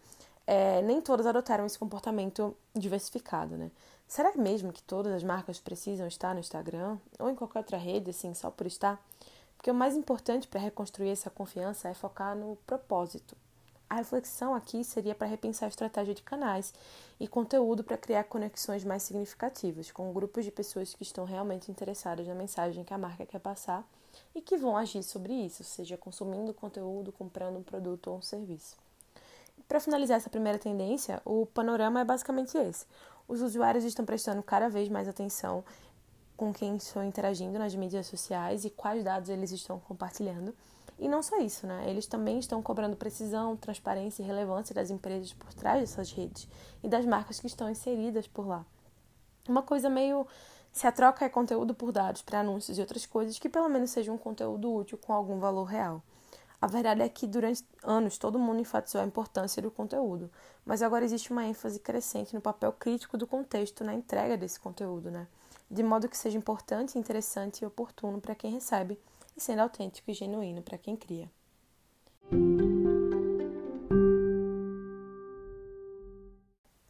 é, 0.47 0.83
nem 0.83 1.01
todas 1.01 1.27
adotaram 1.27 1.67
esse 1.67 1.79
comportamento 1.79 2.57
diversificado, 2.75 3.57
né? 3.57 3.71
Será 4.07 4.33
mesmo 4.37 4.73
que 4.73 4.83
todas 4.83 5.13
as 5.13 5.23
marcas 5.23 5.59
precisam 5.59 6.07
estar 6.07 6.35
no 6.35 6.41
Instagram 6.41 6.99
ou 7.19 7.31
em 7.31 7.35
qualquer 7.35 7.61
outra 7.61 7.79
rede, 7.79 8.11
assim, 8.11 8.35
só 8.35 8.51
por 8.51 8.67
estar? 8.67 9.03
Porque 9.57 9.71
o 9.71 9.75
mais 9.75 9.97
importante 9.97 10.49
para 10.49 10.61
reconstruir 10.61 11.11
essa 11.11 11.31
confiança 11.31 11.89
é 11.89 11.95
focar 11.95 12.37
no 12.37 12.57
propósito. 12.67 13.37
A 13.89 13.97
reflexão 13.97 14.55
aqui 14.55 14.83
seria 14.85 15.15
para 15.15 15.27
repensar 15.27 15.67
a 15.67 15.69
estratégia 15.69 16.15
de 16.15 16.23
canais 16.23 16.73
e 17.21 17.29
conteúdo 17.29 17.85
para 17.85 17.99
criar 17.99 18.25
conexões 18.25 18.85
mais 18.85 19.03
significativas 19.03 19.91
com 19.91 20.13
grupos 20.13 20.45
de 20.45 20.51
pessoas 20.51 20.95
que 20.95 21.03
estão 21.03 21.25
realmente 21.25 21.71
interessadas 21.71 22.27
na 22.27 22.35
mensagem 22.35 22.85
que 22.85 22.95
a 22.95 22.99
marca 22.99 23.25
quer 23.27 23.39
passar 23.39 23.87
e 24.35 24.41
que 24.41 24.57
vão 24.57 24.77
agir 24.77 25.03
sobre 25.03 25.33
isso, 25.33 25.63
seja 25.63 25.97
consumindo 25.97 26.55
conteúdo, 26.55 27.13
comprando 27.13 27.59
um 27.59 27.63
produto 27.63 28.11
ou 28.11 28.17
um 28.17 28.23
serviço. 28.23 28.82
Para 29.69 29.81
finalizar 29.81 30.17
essa 30.17 30.31
primeira 30.31 30.59
tendência, 30.59 31.21
o 31.25 31.47
panorama 31.47 32.01
é 32.01 32.05
basicamente 32.05 32.57
esse. 32.57 32.87
Os 33.27 33.41
usuários 33.41 33.85
estão 33.85 34.05
prestando 34.05 34.43
cada 34.43 34.69
vez 34.69 34.89
mais 34.89 35.09
atenção 35.09 35.65
com 36.37 36.53
quem 36.53 36.77
estão 36.77 37.05
interagindo 37.05 37.59
nas 37.59 37.75
mídias 37.75 38.07
sociais 38.07 38.65
e 38.65 38.71
quais 38.71 39.05
dados 39.05 39.29
eles 39.29 39.53
estão 39.53 39.79
compartilhando. 39.79 40.55
E 40.99 41.09
não 41.09 41.23
só 41.23 41.39
isso, 41.39 41.67
né? 41.67 41.85
Eles 41.89 42.07
também 42.07 42.39
estão 42.39 42.63
cobrando 42.63 42.97
precisão, 42.97 43.57
transparência 43.57 44.23
e 44.23 44.27
relevância 44.27 44.75
das 44.75 44.91
empresas 44.91 45.33
por 45.33 45.53
trás 45.55 45.81
dessas 45.81 46.13
redes 46.13 46.49
e 46.83 46.89
das 46.89 47.05
marcas 47.07 47.41
que 47.41 47.47
estão 47.47 47.71
inseridas 47.71 48.27
por 48.27 48.47
lá. 48.47 48.65
Uma 49.49 49.63
coisa 49.63 49.89
meio 49.89 50.27
se 50.71 50.87
a 50.87 50.93
troca 50.93 51.25
é 51.25 51.29
conteúdo 51.29 51.75
por 51.75 51.93
dados 51.93 52.23
para 52.23 52.41
anúncios 52.41 52.79
e 52.79 52.81
outras 52.81 53.05
coisas, 53.05 53.39
que 53.39 53.49
pelo 53.49 53.69
menos 53.69 53.91
seja 53.91 54.13
um 54.13 54.19
conteúdo 54.19 54.73
útil 54.73 54.97
com 54.97 55.13
algum 55.13 55.39
valor 55.39 55.65
real. 55.65 56.03
A 56.63 56.69
verdade 56.69 57.03
é 57.03 57.09
que 57.09 57.27
durante 57.27 57.67
anos 57.83 58.17
todo 58.17 58.39
mundo 58.39 58.61
enfatizou 58.61 59.01
a 59.01 59.05
importância 59.05 59.61
do 59.61 59.69
conteúdo, 59.69 60.31
mas 60.65 60.81
agora 60.81 61.05
existe 61.05 61.33
uma 61.33 61.45
ênfase 61.45 61.81
crescente 61.81 62.33
no 62.33 62.41
papel 62.41 62.73
crítico 62.73 63.19
do 63.19 63.27
contexto 63.27 63.83
na 63.83 63.93
entrega 63.93 64.37
desse 64.37 64.61
conteúdo, 64.61 65.11
né? 65.11 65.27
de 65.73 65.83
modo 65.83 66.07
que 66.07 66.17
seja 66.17 66.37
importante, 66.37 66.99
interessante 66.99 67.63
e 67.63 67.67
oportuno 67.67 68.21
para 68.21 68.35
quem 68.35 68.53
recebe 68.53 68.97
e 69.35 69.41
sendo 69.41 69.63
autêntico 69.63 70.11
e 70.11 70.15
genuíno 70.15 70.61
para 70.61 70.77
quem 70.77 70.95
cria. 70.95 71.31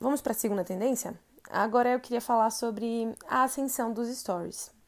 Vamos 0.00 0.20
para 0.20 0.32
a 0.32 0.34
segunda 0.34 0.64
tendência? 0.64 1.18
Agora 1.48 1.90
eu 1.90 2.00
queria 2.00 2.20
falar 2.20 2.50
sobre 2.50 3.16
a 3.26 3.44
ascensão 3.44 3.92
dos 3.92 4.08
stories. 4.08 4.81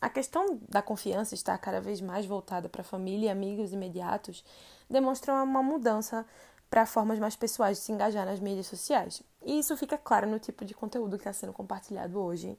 A 0.00 0.08
questão 0.08 0.58
da 0.68 0.82
confiança 0.82 1.34
estar 1.34 1.56
cada 1.58 1.80
vez 1.80 2.00
mais 2.00 2.26
voltada 2.26 2.68
para 2.68 2.82
família 2.84 3.26
e 3.26 3.30
amigos 3.30 3.72
imediatos 3.72 4.44
demonstra 4.88 5.32
uma 5.42 5.62
mudança 5.62 6.26
para 6.68 6.86
formas 6.86 7.18
mais 7.18 7.36
pessoais 7.36 7.78
de 7.78 7.84
se 7.84 7.92
engajar 7.92 8.26
nas 8.26 8.40
mídias 8.40 8.66
sociais. 8.66 9.22
E 9.44 9.58
isso 9.58 9.76
fica 9.76 9.96
claro 9.96 10.28
no 10.28 10.38
tipo 10.38 10.64
de 10.64 10.74
conteúdo 10.74 11.16
que 11.16 11.22
está 11.22 11.32
sendo 11.32 11.52
compartilhado 11.52 12.18
hoje 12.18 12.58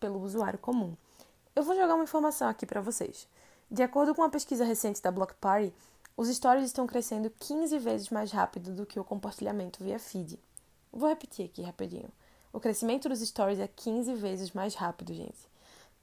pelo 0.00 0.20
usuário 0.20 0.58
comum. 0.58 0.96
Eu 1.54 1.62
vou 1.62 1.76
jogar 1.76 1.94
uma 1.94 2.04
informação 2.04 2.48
aqui 2.48 2.66
para 2.66 2.80
vocês. 2.80 3.28
De 3.70 3.82
acordo 3.82 4.14
com 4.14 4.22
uma 4.22 4.30
pesquisa 4.30 4.64
recente 4.64 5.00
da 5.00 5.10
Block 5.10 5.34
Party, 5.34 5.72
os 6.16 6.28
stories 6.28 6.66
estão 6.66 6.86
crescendo 6.86 7.30
15 7.38 7.78
vezes 7.78 8.10
mais 8.10 8.32
rápido 8.32 8.74
do 8.74 8.86
que 8.86 8.98
o 8.98 9.04
compartilhamento 9.04 9.82
via 9.82 9.98
feed. 9.98 10.38
Vou 10.92 11.08
repetir 11.08 11.46
aqui 11.46 11.62
rapidinho. 11.62 12.08
O 12.52 12.60
crescimento 12.60 13.08
dos 13.08 13.20
stories 13.20 13.58
é 13.58 13.68
15 13.68 14.14
vezes 14.14 14.52
mais 14.52 14.74
rápido, 14.74 15.12
gente. 15.12 15.45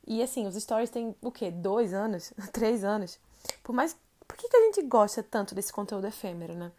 E 0.06 0.22
assim, 0.22 0.46
os 0.48 0.56
stories 0.56 0.90
têm 0.90 1.16
o 1.22 1.32
quê? 1.32 1.50
Dois 1.52 1.94
anos? 1.94 2.34
Três 2.52 2.84
anos? 2.84 3.20
Por 3.64 3.74
mais. 3.74 3.96
Por 4.28 4.38
que, 4.38 4.48
que 4.48 4.58
a 4.58 4.62
gente 4.66 4.82
gosta 4.84 5.22
tanto 5.22 5.54
desse 5.54 5.72
conteúdo 5.72 6.08
efêmero, 6.08 6.56
né? 6.56 6.72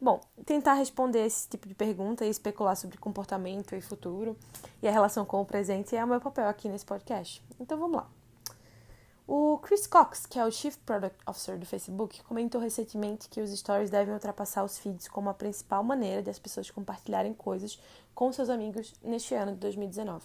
Bom, 0.00 0.20
tentar 0.44 0.74
responder 0.74 1.24
esse 1.24 1.48
tipo 1.48 1.68
de 1.68 1.74
pergunta 1.74 2.24
e 2.24 2.28
especular 2.28 2.76
sobre 2.76 2.98
comportamento 2.98 3.74
e 3.74 3.80
futuro 3.80 4.36
e 4.82 4.88
a 4.88 4.90
relação 4.90 5.24
com 5.24 5.40
o 5.40 5.44
presente 5.44 5.94
é 5.94 6.04
o 6.04 6.08
meu 6.08 6.20
papel 6.20 6.48
aqui 6.48 6.68
nesse 6.68 6.84
podcast. 6.84 7.40
Então 7.60 7.78
vamos 7.78 7.98
lá. 7.98 8.10
O 9.28 9.58
Chris 9.58 9.86
Cox, 9.86 10.26
que 10.26 10.40
é 10.40 10.44
o 10.44 10.50
Chief 10.50 10.76
Product 10.78 11.16
Officer 11.24 11.56
do 11.56 11.64
Facebook, 11.64 12.20
comentou 12.24 12.60
recentemente 12.60 13.28
que 13.28 13.40
os 13.40 13.56
stories 13.56 13.90
devem 13.90 14.12
ultrapassar 14.12 14.64
os 14.64 14.76
feeds 14.76 15.06
como 15.06 15.30
a 15.30 15.34
principal 15.34 15.84
maneira 15.84 16.20
de 16.20 16.30
as 16.30 16.38
pessoas 16.40 16.68
compartilharem 16.68 17.32
coisas 17.32 17.80
com 18.12 18.32
seus 18.32 18.50
amigos 18.50 18.92
neste 19.04 19.34
ano 19.34 19.52
de 19.52 19.58
2019. 19.58 20.24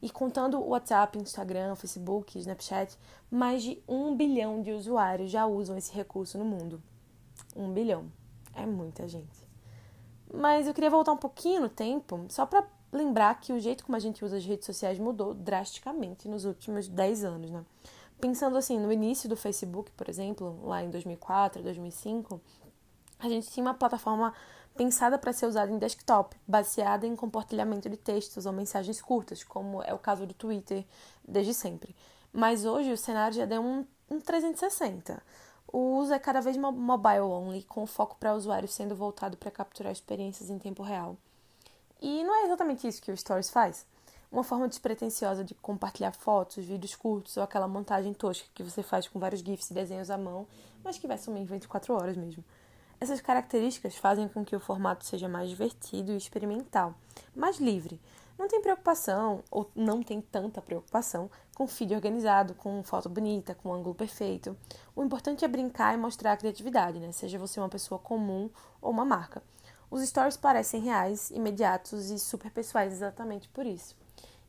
E 0.00 0.10
contando 0.10 0.60
o 0.60 0.68
WhatsApp, 0.68 1.18
Instagram, 1.18 1.74
Facebook, 1.74 2.38
Snapchat, 2.38 2.96
mais 3.30 3.62
de 3.62 3.82
um 3.88 4.14
bilhão 4.14 4.62
de 4.62 4.70
usuários 4.70 5.30
já 5.30 5.44
usam 5.46 5.76
esse 5.76 5.92
recurso 5.92 6.38
no 6.38 6.44
mundo. 6.44 6.80
Um 7.56 7.72
bilhão. 7.72 8.06
É 8.54 8.64
muita 8.64 9.08
gente. 9.08 9.46
Mas 10.32 10.66
eu 10.66 10.74
queria 10.74 10.90
voltar 10.90 11.12
um 11.12 11.16
pouquinho 11.16 11.62
no 11.62 11.68
tempo, 11.68 12.26
só 12.28 12.46
para 12.46 12.64
lembrar 12.92 13.40
que 13.40 13.52
o 13.52 13.60
jeito 13.60 13.84
como 13.84 13.96
a 13.96 14.00
gente 14.00 14.24
usa 14.24 14.36
as 14.36 14.44
redes 14.44 14.66
sociais 14.66 14.98
mudou 14.98 15.34
drasticamente 15.34 16.28
nos 16.28 16.44
últimos 16.44 16.88
10 16.88 17.24
anos, 17.24 17.50
né? 17.50 17.64
Pensando 18.20 18.56
assim, 18.56 18.78
no 18.78 18.92
início 18.92 19.28
do 19.28 19.36
Facebook, 19.36 19.90
por 19.92 20.08
exemplo, 20.08 20.60
lá 20.64 20.82
em 20.82 20.90
2004, 20.90 21.62
2005, 21.62 22.40
a 23.18 23.28
gente 23.28 23.48
tinha 23.50 23.64
uma 23.64 23.74
plataforma 23.74 24.34
pensada 24.78 25.18
para 25.18 25.32
ser 25.32 25.46
usada 25.46 25.72
em 25.72 25.76
desktop, 25.76 26.36
baseada 26.46 27.04
em 27.04 27.16
compartilhamento 27.16 27.90
de 27.90 27.96
textos 27.96 28.46
ou 28.46 28.52
mensagens 28.52 29.02
curtas, 29.02 29.42
como 29.42 29.82
é 29.82 29.92
o 29.92 29.98
caso 29.98 30.24
do 30.24 30.32
Twitter 30.32 30.86
desde 31.26 31.52
sempre. 31.52 31.96
Mas 32.32 32.64
hoje 32.64 32.92
o 32.92 32.96
cenário 32.96 33.36
já 33.36 33.44
deu 33.44 33.60
um, 33.60 33.84
um 34.08 34.20
360. 34.20 35.20
O 35.66 35.96
uso 35.96 36.14
é 36.14 36.18
cada 36.20 36.40
vez 36.40 36.56
mobile 36.56 37.20
only, 37.22 37.64
com 37.64 37.84
foco 37.88 38.16
para 38.20 38.36
usuários 38.36 38.72
sendo 38.72 38.94
voltado 38.94 39.36
para 39.36 39.50
capturar 39.50 39.92
experiências 39.92 40.48
em 40.48 40.60
tempo 40.60 40.84
real. 40.84 41.16
E 42.00 42.22
não 42.22 42.36
é 42.36 42.44
exatamente 42.44 42.86
isso 42.86 43.02
que 43.02 43.10
o 43.10 43.16
Stories 43.16 43.50
faz. 43.50 43.84
Uma 44.30 44.44
forma 44.44 44.68
despretensiosa 44.68 45.42
de 45.42 45.54
compartilhar 45.56 46.12
fotos, 46.12 46.64
vídeos 46.64 46.94
curtos 46.94 47.36
ou 47.36 47.42
aquela 47.42 47.66
montagem 47.66 48.14
tosca 48.14 48.46
que 48.54 48.62
você 48.62 48.84
faz 48.84 49.08
com 49.08 49.18
vários 49.18 49.40
GIFs 49.40 49.72
e 49.72 49.74
desenhos 49.74 50.08
à 50.08 50.16
mão, 50.16 50.46
mas 50.84 50.98
que 50.98 51.08
vai 51.08 51.18
sumir 51.18 51.42
em 51.42 51.46
24 51.46 51.92
horas 51.94 52.16
mesmo. 52.16 52.44
Essas 53.00 53.20
características 53.20 53.96
fazem 53.96 54.26
com 54.26 54.44
que 54.44 54.56
o 54.56 54.60
formato 54.60 55.04
seja 55.04 55.28
mais 55.28 55.48
divertido 55.48 56.12
e 56.12 56.16
experimental, 56.16 56.94
mais 57.34 57.58
livre. 57.58 58.00
Não 58.36 58.48
tem 58.48 58.60
preocupação, 58.60 59.42
ou 59.50 59.70
não 59.74 60.02
tem 60.02 60.20
tanta 60.20 60.60
preocupação, 60.60 61.30
com 61.54 61.66
feed 61.66 61.94
organizado, 61.94 62.54
com 62.54 62.82
foto 62.82 63.08
bonita, 63.08 63.54
com 63.54 63.72
ângulo 63.72 63.94
perfeito. 63.94 64.56
O 64.96 65.02
importante 65.02 65.44
é 65.44 65.48
brincar 65.48 65.94
e 65.94 65.96
mostrar 65.96 66.32
a 66.32 66.36
criatividade, 66.36 66.98
né? 66.98 67.10
seja 67.12 67.38
você 67.38 67.60
uma 67.60 67.68
pessoa 67.68 67.98
comum 67.98 68.50
ou 68.80 68.90
uma 68.90 69.04
marca. 69.04 69.42
Os 69.90 70.02
stories 70.06 70.36
parecem 70.36 70.80
reais, 70.80 71.30
imediatos 71.30 72.10
e 72.10 72.18
super 72.18 72.50
pessoais 72.50 72.92
exatamente 72.92 73.48
por 73.48 73.64
isso. 73.64 73.96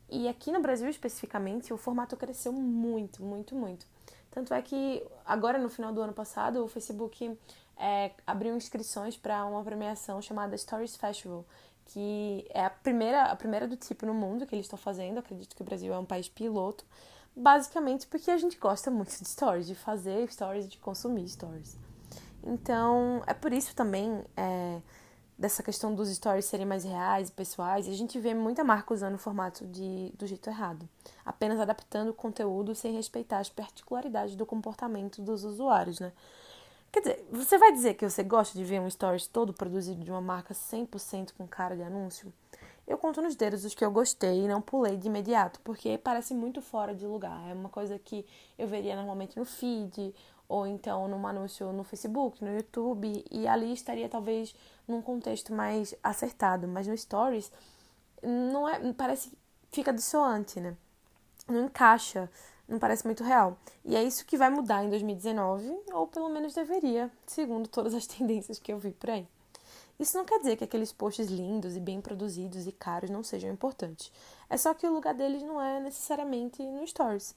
E 0.08 0.28
aqui 0.28 0.50
no 0.50 0.60
Brasil 0.60 0.88
especificamente, 0.88 1.72
o 1.72 1.76
formato 1.76 2.16
cresceu 2.16 2.52
muito, 2.52 3.22
muito, 3.22 3.54
muito. 3.54 3.86
Tanto 4.30 4.54
é 4.54 4.62
que 4.62 5.04
agora 5.24 5.58
no 5.58 5.68
final 5.68 5.92
do 5.92 6.00
ano 6.00 6.12
passado, 6.12 6.64
o 6.64 6.68
Facebook 6.68 7.36
é, 7.80 8.12
abriu 8.26 8.54
inscrições 8.54 9.16
para 9.16 9.44
uma 9.46 9.64
premiação 9.64 10.20
chamada 10.20 10.56
Stories 10.56 10.96
Festival, 10.96 11.46
que 11.86 12.46
é 12.50 12.64
a 12.64 12.70
primeira, 12.70 13.24
a 13.24 13.34
primeira 13.34 13.66
do 13.66 13.76
tipo 13.76 14.04
no 14.04 14.12
mundo 14.12 14.46
que 14.46 14.54
eles 14.54 14.66
estão 14.66 14.78
fazendo. 14.78 15.18
Acredito 15.18 15.56
que 15.56 15.62
o 15.62 15.64
Brasil 15.64 15.92
é 15.92 15.98
um 15.98 16.04
país 16.04 16.28
piloto, 16.28 16.84
basicamente 17.34 18.06
porque 18.06 18.30
a 18.30 18.36
gente 18.36 18.58
gosta 18.58 18.90
muito 18.90 19.08
de 19.08 19.26
stories, 19.26 19.66
de 19.66 19.74
fazer 19.74 20.30
stories, 20.30 20.68
de 20.68 20.78
consumir 20.78 21.26
stories. 21.28 21.78
Então, 22.44 23.22
é 23.26 23.34
por 23.34 23.52
isso 23.52 23.74
também 23.74 24.22
é, 24.36 24.80
dessa 25.40 25.62
questão 25.62 25.94
dos 25.94 26.10
stories 26.10 26.44
serem 26.44 26.66
mais 26.66 26.84
reais, 26.84 27.30
pessoais, 27.30 27.88
a 27.88 27.92
gente 27.94 28.20
vê 28.20 28.34
muita 28.34 28.62
marca 28.62 28.92
usando 28.92 29.14
o 29.14 29.18
formato 29.18 29.66
de, 29.66 30.12
do 30.18 30.26
jeito 30.26 30.50
errado, 30.50 30.86
apenas 31.24 31.58
adaptando 31.58 32.10
o 32.10 32.14
conteúdo 32.14 32.74
sem 32.74 32.92
respeitar 32.92 33.38
as 33.38 33.48
particularidades 33.48 34.36
do 34.36 34.44
comportamento 34.44 35.22
dos 35.22 35.42
usuários, 35.44 35.98
né? 35.98 36.12
Quer 36.92 37.00
dizer, 37.00 37.28
você 37.30 37.56
vai 37.56 37.72
dizer 37.72 37.94
que 37.94 38.08
você 38.08 38.22
gosta 38.24 38.58
de 38.58 38.64
ver 38.64 38.80
um 38.80 38.90
stories 38.90 39.26
todo 39.26 39.52
produzido 39.52 40.02
de 40.02 40.10
uma 40.10 40.20
marca 40.20 40.52
100% 40.52 41.32
com 41.36 41.46
cara 41.46 41.76
de 41.76 41.82
anúncio? 41.82 42.32
Eu 42.86 42.98
conto 42.98 43.22
nos 43.22 43.36
dedos 43.36 43.64
os 43.64 43.74
que 43.74 43.84
eu 43.84 43.90
gostei 43.92 44.44
e 44.44 44.48
não 44.48 44.60
pulei 44.60 44.96
de 44.96 45.06
imediato, 45.06 45.60
porque 45.60 45.96
parece 45.96 46.34
muito 46.34 46.60
fora 46.60 46.92
de 46.92 47.06
lugar. 47.06 47.48
É 47.48 47.54
uma 47.54 47.68
coisa 47.68 47.96
que 47.96 48.26
eu 48.58 48.66
veria 48.66 48.96
normalmente 48.96 49.38
no 49.38 49.44
feed, 49.44 50.12
ou 50.48 50.66
então 50.66 51.06
num 51.06 51.24
anúncio 51.24 51.72
no 51.72 51.84
Facebook, 51.84 52.44
no 52.44 52.52
YouTube, 52.52 53.24
e 53.30 53.46
ali 53.46 53.72
estaria 53.72 54.08
talvez 54.08 54.52
num 54.88 55.00
contexto 55.00 55.54
mais 55.54 55.94
acertado. 56.02 56.66
Mas 56.66 56.88
no 56.88 56.98
Stories, 56.98 57.52
não 58.20 58.68
é, 58.68 58.92
parece 58.92 59.32
fica 59.70 59.92
dissoante, 59.92 60.58
né? 60.58 60.76
Não 61.46 61.66
encaixa 61.66 62.28
não 62.70 62.78
parece 62.78 63.04
muito 63.04 63.24
real. 63.24 63.58
E 63.84 63.96
é 63.96 64.02
isso 64.02 64.24
que 64.24 64.38
vai 64.38 64.48
mudar 64.48 64.84
em 64.84 64.88
2019, 64.88 65.68
ou 65.92 66.06
pelo 66.06 66.28
menos 66.28 66.54
deveria, 66.54 67.10
segundo 67.26 67.68
todas 67.68 67.92
as 67.92 68.06
tendências 68.08 68.58
que 68.58 68.72
eu 68.72 68.78
vi 68.78 68.92
por 68.92 69.10
aí. 69.10 69.26
Isso 69.98 70.16
não 70.16 70.24
quer 70.24 70.38
dizer 70.38 70.56
que 70.56 70.64
aqueles 70.64 70.92
posts 70.92 71.28
lindos 71.28 71.76
e 71.76 71.80
bem 71.80 72.00
produzidos 72.00 72.66
e 72.66 72.72
caros 72.72 73.10
não 73.10 73.22
sejam 73.22 73.50
importantes. 73.50 74.10
É 74.48 74.56
só 74.56 74.72
que 74.72 74.86
o 74.86 74.92
lugar 74.92 75.12
deles 75.12 75.42
não 75.42 75.60
é 75.60 75.78
necessariamente 75.78 76.62
no 76.62 76.86
Stories. 76.86 77.34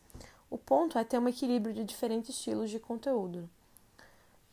O 0.49 0.57
ponto 0.57 0.97
é 0.97 1.03
ter 1.03 1.19
um 1.19 1.27
equilíbrio 1.27 1.73
de 1.73 1.83
diferentes 1.83 2.29
estilos 2.29 2.69
de 2.69 2.79
conteúdo. 2.79 3.49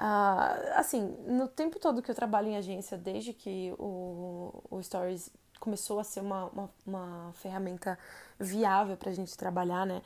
Uh, 0.01 0.75
assim, 0.77 1.15
no 1.27 1.47
tempo 1.47 1.79
todo 1.79 2.03
que 2.03 2.11
eu 2.11 2.15
trabalho 2.15 2.49
em 2.49 2.57
agência, 2.57 2.97
desde 2.97 3.33
que 3.33 3.73
o, 3.79 4.51
o 4.71 4.83
Stories 4.83 5.31
começou 5.61 6.01
a 6.01 6.05
ser 6.05 6.21
uma, 6.21 6.47
uma, 6.47 6.71
uma 6.87 7.33
ferramenta 7.35 7.99
viável 8.39 8.97
para 8.97 9.11
a 9.11 9.13
gente 9.13 9.37
trabalhar, 9.37 9.87
né? 9.87 10.03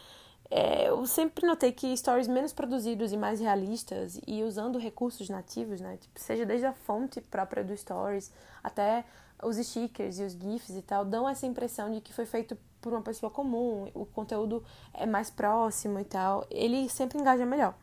É, 0.50 0.88
eu 0.88 1.06
sempre 1.06 1.46
notei 1.46 1.72
que 1.72 1.96
stories 1.96 2.28
menos 2.28 2.52
produzidos 2.52 3.12
e 3.12 3.16
mais 3.16 3.40
realistas 3.40 4.20
e 4.26 4.42
usando 4.42 4.78
recursos 4.78 5.28
nativos, 5.28 5.80
né? 5.80 5.96
Tipo, 6.00 6.20
seja 6.20 6.44
desde 6.44 6.66
a 6.66 6.72
fonte 6.72 7.20
própria 7.20 7.64
do 7.64 7.76
stories 7.76 8.30
até 8.62 9.04
os 9.42 9.56
stickers 9.56 10.18
e 10.18 10.22
os 10.22 10.32
GIFs 10.32 10.76
e 10.76 10.82
tal, 10.82 11.04
dão 11.04 11.28
essa 11.28 11.46
impressão 11.46 11.90
de 11.90 12.00
que 12.00 12.12
foi 12.12 12.26
feito 12.26 12.56
por 12.80 12.92
uma 12.92 13.02
pessoa 13.02 13.30
comum, 13.30 13.90
o 13.94 14.04
conteúdo 14.04 14.62
é 14.92 15.06
mais 15.06 15.30
próximo 15.30 15.98
e 15.98 16.04
tal. 16.04 16.46
Ele 16.50 16.88
sempre 16.88 17.18
engaja 17.18 17.46
melhor 17.46 17.74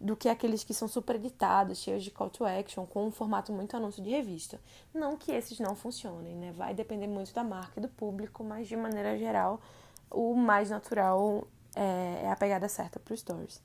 do 0.00 0.16
que 0.16 0.28
aqueles 0.28 0.64
que 0.64 0.74
são 0.74 0.88
super 0.88 1.14
editados, 1.14 1.78
cheios 1.78 2.02
de 2.02 2.10
call 2.10 2.28
to 2.28 2.44
action, 2.44 2.84
com 2.84 3.06
um 3.06 3.12
formato 3.12 3.52
muito 3.52 3.76
anúncio 3.76 4.02
de 4.02 4.10
revista. 4.10 4.60
Não 4.92 5.16
que 5.16 5.30
esses 5.30 5.60
não 5.60 5.76
funcionem, 5.76 6.34
né? 6.34 6.52
Vai 6.52 6.74
depender 6.74 7.06
muito 7.06 7.32
da 7.32 7.44
marca 7.44 7.78
e 7.78 7.80
do 7.80 7.88
público, 7.88 8.42
mas 8.42 8.66
de 8.66 8.76
maneira 8.76 9.16
geral, 9.16 9.60
o 10.10 10.34
mais 10.34 10.70
natural 10.70 11.46
é, 11.74 12.24
é 12.24 12.30
a 12.30 12.36
pegada 12.36 12.68
certa 12.68 12.98
para 12.98 13.14
os 13.14 13.20
stories. 13.20 13.60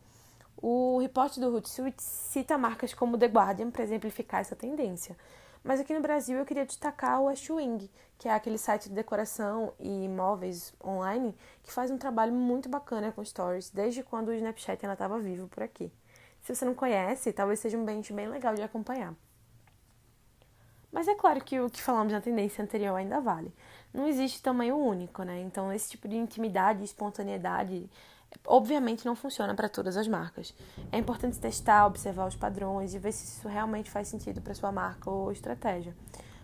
O 0.55 0.99
reporte 0.99 1.39
do 1.39 1.53
Hootsuite 1.53 2.01
cita 2.01 2.57
marcas 2.57 2.93
como 2.93 3.17
The 3.17 3.27
Guardian 3.27 3.69
para 3.69 3.83
exemplificar 3.83 4.41
essa 4.41 4.55
tendência. 4.55 5.15
Mas 5.63 5.79
aqui 5.79 5.93
no 5.93 6.01
Brasil 6.01 6.37
eu 6.37 6.45
queria 6.45 6.65
destacar 6.65 7.21
o 7.21 7.27
Ashwing, 7.27 7.89
que 8.17 8.27
é 8.27 8.33
aquele 8.33 8.57
site 8.57 8.89
de 8.89 8.95
decoração 8.95 9.73
e 9.79 10.05
imóveis 10.05 10.73
online 10.83 11.35
que 11.61 11.71
faz 11.71 11.91
um 11.91 11.97
trabalho 11.97 12.33
muito 12.33 12.69
bacana 12.69 13.11
com 13.11 13.23
stories 13.23 13.69
desde 13.69 14.01
quando 14.01 14.29
o 14.29 14.33
Snapchat 14.33 14.83
ainda 14.83 14.93
estava 14.93 15.19
vivo 15.19 15.47
por 15.47 15.61
aqui. 15.61 15.91
Se 16.41 16.55
você 16.55 16.63
não 16.63 16.73
conhece, 16.73 17.33
talvez 17.33 17.59
seja 17.59 17.77
um 17.77 17.85
bench 17.85 18.13
bem 18.13 18.29
legal 18.29 18.55
de 18.55 18.63
acompanhar. 18.63 19.13
Mas 20.91 21.07
é 21.07 21.15
claro 21.15 21.43
que 21.43 21.59
o 21.59 21.69
que 21.69 21.81
falamos 21.81 22.13
na 22.13 22.21
tendência 22.21 22.63
anterior 22.63 22.95
ainda 22.95 23.19
vale. 23.19 23.53
Não 23.97 24.07
existe 24.07 24.43
tamanho 24.43 24.77
único, 24.77 25.23
né? 25.23 25.41
Então, 25.41 25.73
esse 25.73 25.89
tipo 25.89 26.07
de 26.07 26.15
intimidade 26.15 26.83
espontaneidade, 26.83 27.89
obviamente, 28.45 29.03
não 29.03 29.15
funciona 29.15 29.55
para 29.55 29.67
todas 29.67 29.97
as 29.97 30.07
marcas. 30.07 30.53
É 30.91 30.99
importante 30.99 31.39
testar, 31.39 31.87
observar 31.87 32.27
os 32.27 32.35
padrões 32.35 32.93
e 32.93 32.99
ver 32.99 33.11
se 33.11 33.25
isso 33.25 33.47
realmente 33.47 33.89
faz 33.89 34.07
sentido 34.07 34.39
para 34.39 34.53
sua 34.53 34.71
marca 34.71 35.09
ou 35.09 35.31
estratégia. 35.31 35.95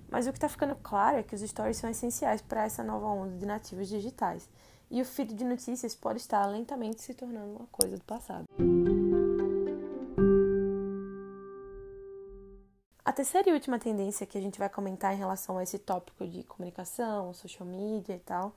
Mas 0.09 0.25
o 0.25 0.31
que 0.31 0.37
está 0.37 0.49
ficando 0.49 0.75
claro 0.81 1.17
é 1.17 1.23
que 1.23 1.35
os 1.35 1.41
stories 1.41 1.77
são 1.77 1.91
essenciais 1.91 2.41
para 2.41 2.63
essa 2.63 2.83
nova 2.83 3.05
onda 3.05 3.37
de 3.37 3.45
nativos 3.45 3.87
digitais. 3.87 4.49
E 4.89 4.99
o 4.99 5.05
feed 5.05 5.35
de 5.35 5.43
notícias 5.43 5.93
pode 5.93 6.17
estar 6.17 6.43
lentamente 6.47 7.03
se 7.03 7.13
tornando 7.13 7.51
uma 7.51 7.67
coisa 7.71 7.95
do 7.97 8.03
passado. 8.03 8.45
A 13.05 13.11
terceira 13.11 13.49
e 13.49 13.53
última 13.53 13.77
tendência 13.77 14.25
que 14.25 14.37
a 14.37 14.41
gente 14.41 14.57
vai 14.57 14.69
comentar 14.69 15.13
em 15.13 15.17
relação 15.17 15.57
a 15.57 15.63
esse 15.63 15.77
tópico 15.77 16.25
de 16.25 16.41
comunicação, 16.43 17.33
social 17.33 17.67
media 17.67 18.15
e 18.15 18.19
tal, 18.19 18.53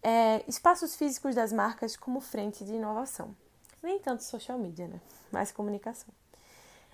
é 0.00 0.44
espaços 0.46 0.94
físicos 0.94 1.34
das 1.34 1.52
marcas 1.52 1.96
como 1.96 2.20
frente 2.20 2.64
de 2.64 2.74
inovação. 2.74 3.34
Nem 3.82 3.98
tanto 3.98 4.22
social 4.22 4.56
media, 4.56 4.86
né? 4.86 5.00
Mais 5.32 5.50
comunicação. 5.50 6.14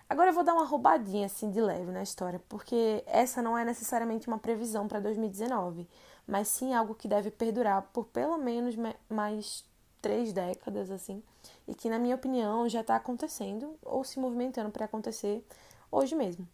Agora 0.08 0.30
eu 0.30 0.34
vou 0.34 0.42
dar 0.42 0.54
uma 0.54 0.64
roubadinha 0.64 1.26
assim 1.26 1.50
de 1.50 1.60
leve 1.60 1.92
na 1.92 2.02
história, 2.02 2.40
porque 2.48 3.04
essa 3.06 3.42
não 3.42 3.58
é 3.58 3.66
necessariamente 3.66 4.26
uma 4.26 4.38
previsão 4.38 4.88
para 4.88 4.98
2019, 4.98 5.86
mas 6.26 6.48
sim 6.48 6.72
algo 6.72 6.94
que 6.94 7.06
deve 7.06 7.30
perdurar 7.30 7.82
por 7.92 8.06
pelo 8.06 8.38
menos 8.38 8.74
mais 9.10 9.62
três 10.00 10.32
décadas, 10.32 10.90
assim, 10.90 11.22
e 11.66 11.74
que, 11.74 11.90
na 11.90 11.98
minha 11.98 12.16
opinião, 12.16 12.66
já 12.66 12.80
está 12.80 12.96
acontecendo 12.96 13.76
ou 13.82 14.02
se 14.04 14.18
movimentando 14.18 14.70
para 14.70 14.86
acontecer 14.86 15.44
hoje 15.92 16.14
mesmo. 16.14 16.48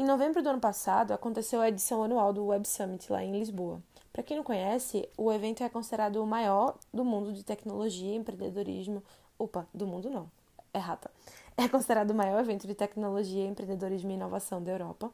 Em 0.00 0.04
novembro 0.06 0.42
do 0.42 0.48
ano 0.48 0.60
passado, 0.60 1.12
aconteceu 1.12 1.60
a 1.60 1.68
edição 1.68 2.02
anual 2.02 2.32
do 2.32 2.46
Web 2.46 2.66
Summit 2.66 3.12
lá 3.12 3.22
em 3.22 3.38
Lisboa. 3.38 3.82
Para 4.10 4.22
quem 4.22 4.34
não 4.34 4.42
conhece, 4.42 5.06
o 5.14 5.30
evento 5.30 5.62
é 5.62 5.68
considerado 5.68 6.16
o 6.16 6.26
maior 6.26 6.78
do 6.90 7.04
mundo 7.04 7.34
de 7.34 7.44
tecnologia 7.44 8.14
e 8.14 8.16
empreendedorismo 8.16 9.04
Opa, 9.38 9.66
do 9.74 9.86
mundo 9.86 10.08
não. 10.08 10.26
Errata. 10.72 11.10
É 11.54 11.68
considerado 11.68 12.12
o 12.12 12.14
maior 12.14 12.40
evento 12.40 12.66
de 12.66 12.74
tecnologia, 12.74 13.44
empreendedorismo 13.44 14.10
e 14.10 14.14
inovação 14.14 14.62
da 14.62 14.72
Europa. 14.72 15.10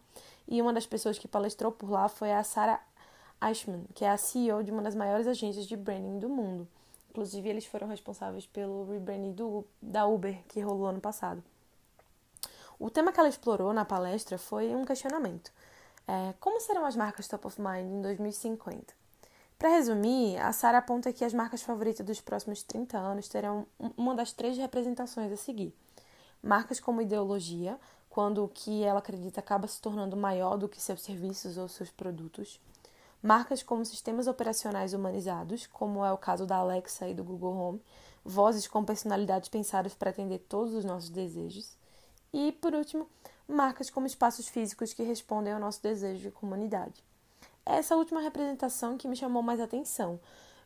E 0.46 0.62
uma 0.62 0.72
das 0.72 0.86
pessoas 0.86 1.18
que 1.18 1.26
palestrou 1.26 1.72
por 1.72 1.90
lá 1.90 2.08
foi 2.08 2.32
a 2.32 2.44
Sarah 2.44 2.80
Eichmann, 3.42 3.86
que 3.92 4.04
é 4.04 4.10
a 4.10 4.16
CEO 4.16 4.62
de 4.62 4.70
uma 4.70 4.82
das 4.82 4.94
maiores 4.94 5.26
agências 5.26 5.66
de 5.66 5.76
branding 5.76 6.20
do 6.20 6.28
mundo. 6.28 6.68
Inclusive, 7.10 7.48
eles 7.48 7.66
foram 7.66 7.88
responsáveis 7.88 8.46
pelo 8.46 8.88
rebranding 8.88 9.34
da 9.82 10.06
Uber, 10.06 10.38
que 10.46 10.60
rolou 10.60 10.86
ano 10.86 11.00
passado. 11.00 11.42
O 12.78 12.90
tema 12.90 13.12
que 13.12 13.18
ela 13.18 13.28
explorou 13.28 13.72
na 13.72 13.84
palestra 13.84 14.36
foi 14.36 14.74
um 14.74 14.84
questionamento. 14.84 15.50
É, 16.06 16.34
como 16.38 16.60
serão 16.60 16.84
as 16.84 16.94
marcas 16.94 17.26
top 17.26 17.46
of 17.46 17.60
mind 17.60 17.86
em 17.86 18.02
2050? 18.02 18.94
Para 19.58 19.70
resumir, 19.70 20.36
a 20.38 20.52
Sara 20.52 20.78
aponta 20.78 21.12
que 21.12 21.24
as 21.24 21.32
marcas 21.32 21.62
favoritas 21.62 22.04
dos 22.04 22.20
próximos 22.20 22.62
30 22.62 22.98
anos 22.98 23.26
terão 23.26 23.66
uma 23.96 24.14
das 24.14 24.32
três 24.32 24.58
representações 24.58 25.32
a 25.32 25.36
seguir. 25.36 25.74
Marcas 26.42 26.78
como 26.78 27.00
ideologia, 27.00 27.80
quando 28.10 28.44
o 28.44 28.48
que 28.48 28.84
ela 28.84 28.98
acredita 28.98 29.40
acaba 29.40 29.66
se 29.66 29.80
tornando 29.80 30.16
maior 30.16 30.58
do 30.58 30.68
que 30.68 30.80
seus 30.80 31.02
serviços 31.02 31.56
ou 31.56 31.68
seus 31.68 31.90
produtos. 31.90 32.60
Marcas 33.22 33.62
como 33.62 33.84
sistemas 33.84 34.26
operacionais 34.26 34.92
humanizados, 34.92 35.66
como 35.66 36.04
é 36.04 36.12
o 36.12 36.18
caso 36.18 36.46
da 36.46 36.56
Alexa 36.56 37.08
e 37.08 37.14
do 37.14 37.24
Google 37.24 37.56
Home, 37.56 37.82
vozes 38.22 38.68
com 38.68 38.84
personalidades 38.84 39.48
pensadas 39.48 39.94
para 39.94 40.10
atender 40.10 40.40
todos 40.40 40.74
os 40.74 40.84
nossos 40.84 41.08
desejos. 41.08 41.76
E, 42.38 42.52
por 42.52 42.74
último, 42.74 43.08
marcas 43.48 43.88
como 43.88 44.06
espaços 44.06 44.46
físicos 44.46 44.92
que 44.92 45.02
respondem 45.02 45.54
ao 45.54 45.58
nosso 45.58 45.82
desejo 45.82 46.20
de 46.20 46.30
comunidade. 46.30 47.02
Essa 47.64 47.96
última 47.96 48.20
representação 48.20 48.98
que 48.98 49.08
me 49.08 49.16
chamou 49.16 49.42
mais 49.42 49.58
atenção, 49.58 50.20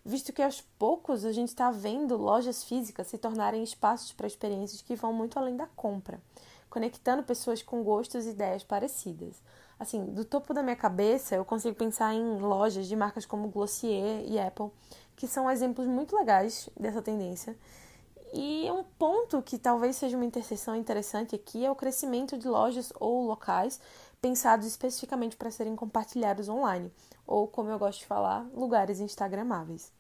visto 0.05 0.33
que 0.33 0.43
aos 0.43 0.61
poucos 0.61 1.25
a 1.25 1.31
gente 1.31 1.51
está 1.51 1.71
vendo 1.71 2.17
lojas 2.17 2.65
físicas 2.65 3.07
se 3.07 3.19
tornarem 3.19 3.63
espaços 3.63 4.13
para 4.13 4.27
experiências 4.27 4.83
que 4.83 4.97
vão 4.97 5.13
muito 5.13 5.39
além 5.39 5.57
da 5.57 5.69
compra, 5.77 6.21
conectando 6.69 7.23
pessoas 7.23 7.63
com 7.63 7.85
gostos 7.85 8.27
e 8.27 8.31
ideias 8.31 8.65
parecidas. 8.65 9.41
Assim, 9.79 10.07
do 10.07 10.25
topo 10.25 10.53
da 10.53 10.65
minha 10.65 10.75
cabeça, 10.75 11.37
eu 11.37 11.45
consigo 11.45 11.77
pensar 11.77 12.13
em 12.15 12.41
lojas 12.41 12.89
de 12.89 12.97
marcas 12.97 13.25
como 13.25 13.47
Glossier 13.47 14.25
e 14.27 14.41
Apple, 14.41 14.71
que 15.15 15.29
são 15.29 15.49
exemplos 15.49 15.87
muito 15.87 16.17
legais 16.17 16.69
dessa 16.77 17.01
tendência. 17.01 17.57
E 18.33 18.71
um 18.71 18.85
ponto 18.85 19.43
que 19.43 19.59
talvez 19.59 19.97
seja 19.97 20.17
uma 20.17 20.25
interseção 20.25 20.77
interessante 20.77 21.35
aqui 21.35 21.65
é 21.65 21.71
o 21.71 21.75
crescimento 21.75 22.39
de 22.39 22.49
lojas 22.49 22.93
ou 23.01 23.27
locais 23.27 23.81
pensados 24.21 24.67
especificamente 24.67 25.37
para 25.37 25.51
serem 25.51 25.75
compartilhados 25.75 26.49
online, 26.49 26.93
ou 27.27 27.49
como 27.49 27.71
eu 27.71 27.79
gosto 27.79 28.01
de 28.01 28.07
falar, 28.07 28.47
lugares 28.55 29.01
instagramáveis. 29.01 29.93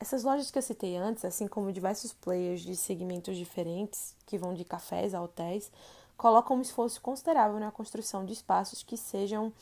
Essas 0.00 0.24
lojas 0.24 0.50
que 0.50 0.58
eu 0.58 0.62
citei 0.62 0.96
antes, 0.96 1.24
assim 1.24 1.46
como 1.46 1.72
diversos 1.72 2.12
players 2.12 2.60
de 2.62 2.76
segmentos 2.76 3.36
diferentes, 3.36 4.14
que 4.26 4.36
vão 4.36 4.52
de 4.52 4.64
cafés 4.64 5.14
a 5.14 5.22
hotéis, 5.22 5.70
colocam 6.16 6.56
um 6.56 6.62
esforço 6.62 7.00
considerável 7.00 7.60
na 7.60 7.70
construção 7.70 8.24
de 8.24 8.32
espaços 8.32 8.82
que 8.82 8.96
sejam 8.96 9.52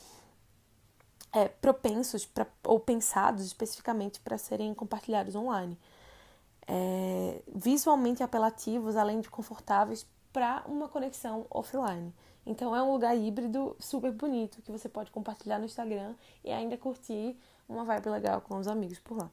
é, 1.33 1.49
propensos 1.49 2.25
pra, 2.25 2.47
ou 2.65 2.79
pensados 2.81 3.45
especificamente 3.45 4.21
para 4.21 4.39
serem 4.39 4.73
compartilhados 4.73 5.35
online. 5.35 5.79
É, 6.67 7.43
visualmente 7.55 8.23
apelativos, 8.23 8.97
além 8.97 9.21
de 9.21 9.29
confortáveis 9.29 10.07
para 10.33 10.65
uma 10.67 10.89
conexão 10.89 11.47
offline. 11.51 12.13
Então 12.47 12.75
é 12.75 12.83
um 12.83 12.93
lugar 12.93 13.17
híbrido 13.17 13.77
super 13.79 14.13
bonito 14.13 14.61
que 14.63 14.73
você 14.73 14.89
pode 14.89 15.11
compartilhar 15.11 15.59
no 15.59 15.65
Instagram 15.65 16.15
e 16.43 16.51
ainda 16.51 16.77
curtir 16.77 17.39
uma 17.69 17.85
vibe 17.85 18.11
legal 18.11 18.41
com 18.41 18.59
os 18.59 18.67
amigos 18.67 18.99
por 18.99 19.17
lá. 19.17 19.31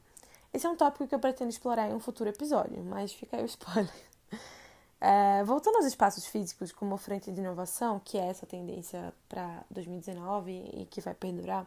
Esse 0.52 0.66
é 0.66 0.70
um 0.70 0.76
tópico 0.76 1.06
que 1.06 1.14
eu 1.14 1.18
pretendo 1.18 1.50
explorar 1.50 1.90
em 1.90 1.94
um 1.94 2.00
futuro 2.00 2.28
episódio, 2.28 2.82
mas 2.84 3.12
fica 3.12 3.36
aí 3.36 3.42
o 3.42 3.46
spoiler. 3.46 3.92
É, 5.04 5.42
voltando 5.42 5.78
aos 5.78 5.86
espaços 5.86 6.24
físicos 6.26 6.70
como 6.70 6.96
frente 6.96 7.32
de 7.32 7.40
inovação, 7.40 7.98
que 7.98 8.16
é 8.16 8.28
essa 8.28 8.46
tendência 8.46 9.12
para 9.28 9.64
2019 9.68 10.52
e 10.52 10.86
que 10.86 11.00
vai 11.00 11.12
perdurar, 11.12 11.66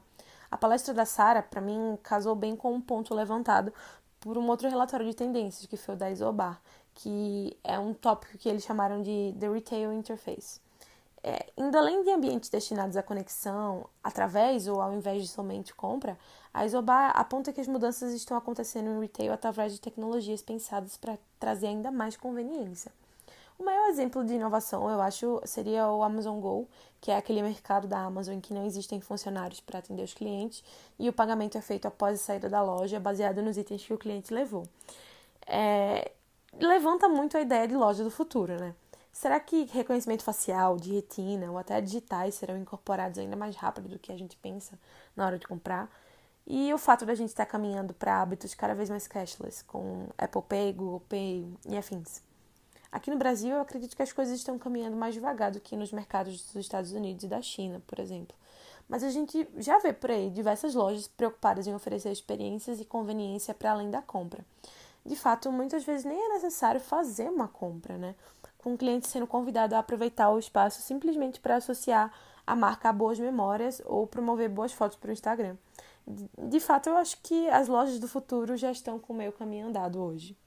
a 0.49 0.57
palestra 0.57 0.93
da 0.93 1.05
Sara, 1.05 1.43
para 1.43 1.59
mim, 1.59 1.99
casou 2.01 2.33
bem 2.33 2.55
com 2.55 2.73
um 2.73 2.79
ponto 2.79 3.13
levantado 3.13 3.73
por 4.25 4.39
um 4.39 4.49
outro 4.49 4.67
relatório 4.67 5.05
de 5.05 5.13
tendências, 5.13 5.67
que 5.67 5.77
foi 5.77 5.93
o 5.93 5.97
da 5.97 6.09
Isobar, 6.09 6.59
que 6.95 7.55
é 7.63 7.77
um 7.77 7.93
tópico 7.93 8.39
que 8.39 8.49
eles 8.49 8.63
chamaram 8.63 8.99
de 9.03 9.35
The 9.39 9.47
Retail 9.47 9.93
Interface. 9.93 10.59
É, 11.23 11.45
indo 11.55 11.77
além 11.77 12.03
de 12.03 12.09
ambientes 12.09 12.49
destinados 12.49 12.97
à 12.97 13.03
conexão, 13.03 13.87
através 14.03 14.67
ou 14.67 14.81
ao 14.81 14.95
invés 14.95 15.21
de 15.21 15.27
somente 15.27 15.75
compra, 15.75 16.17
a 16.51 16.65
Isobar 16.65 17.11
aponta 17.15 17.53
que 17.53 17.61
as 17.61 17.67
mudanças 17.67 18.13
estão 18.13 18.35
acontecendo 18.35 18.89
no 18.89 18.99
retail 18.99 19.31
através 19.31 19.73
de 19.73 19.79
tecnologias 19.79 20.41
pensadas 20.41 20.97
para 20.97 21.19
trazer 21.39 21.67
ainda 21.67 21.91
mais 21.91 22.17
conveniência. 22.17 22.91
O 23.59 23.63
maior 23.63 23.89
exemplo 23.89 24.25
de 24.25 24.33
inovação, 24.33 24.89
eu 24.89 24.99
acho, 24.99 25.39
seria 25.45 25.87
o 25.87 26.01
Amazon 26.01 26.39
Go, 26.39 26.67
que 27.05 27.11
é 27.11 27.17
aquele 27.17 27.43
mercado 27.43 27.87
da 27.87 27.99
Amazon 27.99 28.33
em 28.33 28.41
que 28.41 28.51
não 28.51 28.65
existem 28.65 28.99
funcionários 28.99 29.59
para 29.59 29.77
atender 29.77 30.01
os 30.01 30.15
clientes 30.15 30.63
e 30.97 31.07
o 31.07 31.13
pagamento 31.13 31.55
é 31.55 31.61
feito 31.61 31.87
após 31.87 32.19
a 32.19 32.23
saída 32.23 32.49
da 32.49 32.63
loja, 32.63 32.99
baseado 32.99 33.43
nos 33.43 33.57
itens 33.57 33.85
que 33.85 33.93
o 33.93 33.97
cliente 33.97 34.33
levou. 34.33 34.67
É... 35.45 36.13
Levanta 36.59 37.07
muito 37.07 37.37
a 37.37 37.41
ideia 37.41 37.67
de 37.67 37.75
loja 37.75 38.03
do 38.03 38.09
futuro, 38.09 38.59
né? 38.59 38.73
Será 39.11 39.39
que 39.39 39.65
reconhecimento 39.65 40.23
facial, 40.23 40.77
de 40.77 40.93
retina 40.93 41.51
ou 41.51 41.59
até 41.59 41.79
digitais 41.79 42.33
serão 42.33 42.57
incorporados 42.57 43.19
ainda 43.19 43.35
mais 43.35 43.55
rápido 43.55 43.87
do 43.87 43.99
que 43.99 44.11
a 44.11 44.17
gente 44.17 44.35
pensa 44.37 44.73
na 45.15 45.27
hora 45.27 45.37
de 45.37 45.47
comprar? 45.47 45.87
E 46.47 46.73
o 46.73 46.77
fato 46.79 47.05
da 47.05 47.13
gente 47.13 47.29
estar 47.29 47.45
caminhando 47.45 47.93
para 47.93 48.19
hábitos 48.19 48.55
cada 48.55 48.73
vez 48.73 48.89
mais 48.89 49.07
cashless, 49.07 49.63
com 49.63 50.07
Apple 50.17 50.41
Pay, 50.41 50.73
Google 50.73 51.03
Pay 51.07 51.53
e 51.69 51.77
afins. 51.77 52.24
Aqui 52.95 53.11
no 53.11 53.17
Brasil, 53.17 53.53
eu 53.53 53.59
acredito 53.59 53.93
que 53.93 54.01
as 54.01 54.13
coisas 54.13 54.37
estão 54.37 54.57
caminhando 54.57 54.95
mais 54.95 55.13
devagar 55.13 55.51
do 55.51 55.59
que 55.59 55.75
nos 55.75 55.91
mercados 55.91 56.41
dos 56.41 56.55
Estados 56.55 56.93
Unidos 56.93 57.25
e 57.25 57.27
da 57.27 57.41
China, 57.41 57.83
por 57.85 57.99
exemplo. 57.99 58.33
Mas 58.87 59.03
a 59.03 59.09
gente 59.09 59.45
já 59.57 59.79
vê 59.79 59.91
por 59.91 60.11
aí 60.11 60.29
diversas 60.29 60.73
lojas 60.73 61.05
preocupadas 61.05 61.67
em 61.67 61.75
oferecer 61.75 62.09
experiências 62.09 62.79
e 62.79 62.85
conveniência 62.85 63.53
para 63.53 63.71
além 63.71 63.91
da 63.91 64.01
compra. 64.01 64.45
De 65.05 65.13
fato, 65.17 65.51
muitas 65.51 65.83
vezes 65.83 66.05
nem 66.05 66.17
é 66.17 66.29
necessário 66.35 66.79
fazer 66.79 67.29
uma 67.29 67.49
compra, 67.49 67.97
né? 67.97 68.15
com 68.59 68.75
o 68.75 68.77
cliente 68.77 69.09
sendo 69.09 69.27
convidado 69.27 69.75
a 69.75 69.79
aproveitar 69.79 70.29
o 70.29 70.39
espaço 70.39 70.81
simplesmente 70.81 71.41
para 71.41 71.57
associar 71.57 72.13
a 72.47 72.55
marca 72.55 72.87
a 72.87 72.93
boas 72.93 73.19
memórias 73.19 73.81
ou 73.83 74.07
promover 74.07 74.47
boas 74.47 74.71
fotos 74.71 74.97
para 74.97 75.09
o 75.09 75.13
Instagram. 75.13 75.57
De 76.07 76.61
fato, 76.61 76.87
eu 76.87 76.95
acho 76.95 77.17
que 77.21 77.49
as 77.49 77.67
lojas 77.67 77.99
do 77.99 78.07
futuro 78.07 78.55
já 78.55 78.71
estão 78.71 78.97
com 78.97 79.11
o 79.11 79.17
meio 79.17 79.33
caminho 79.33 79.67
andado 79.67 80.01
hoje. 80.01 80.37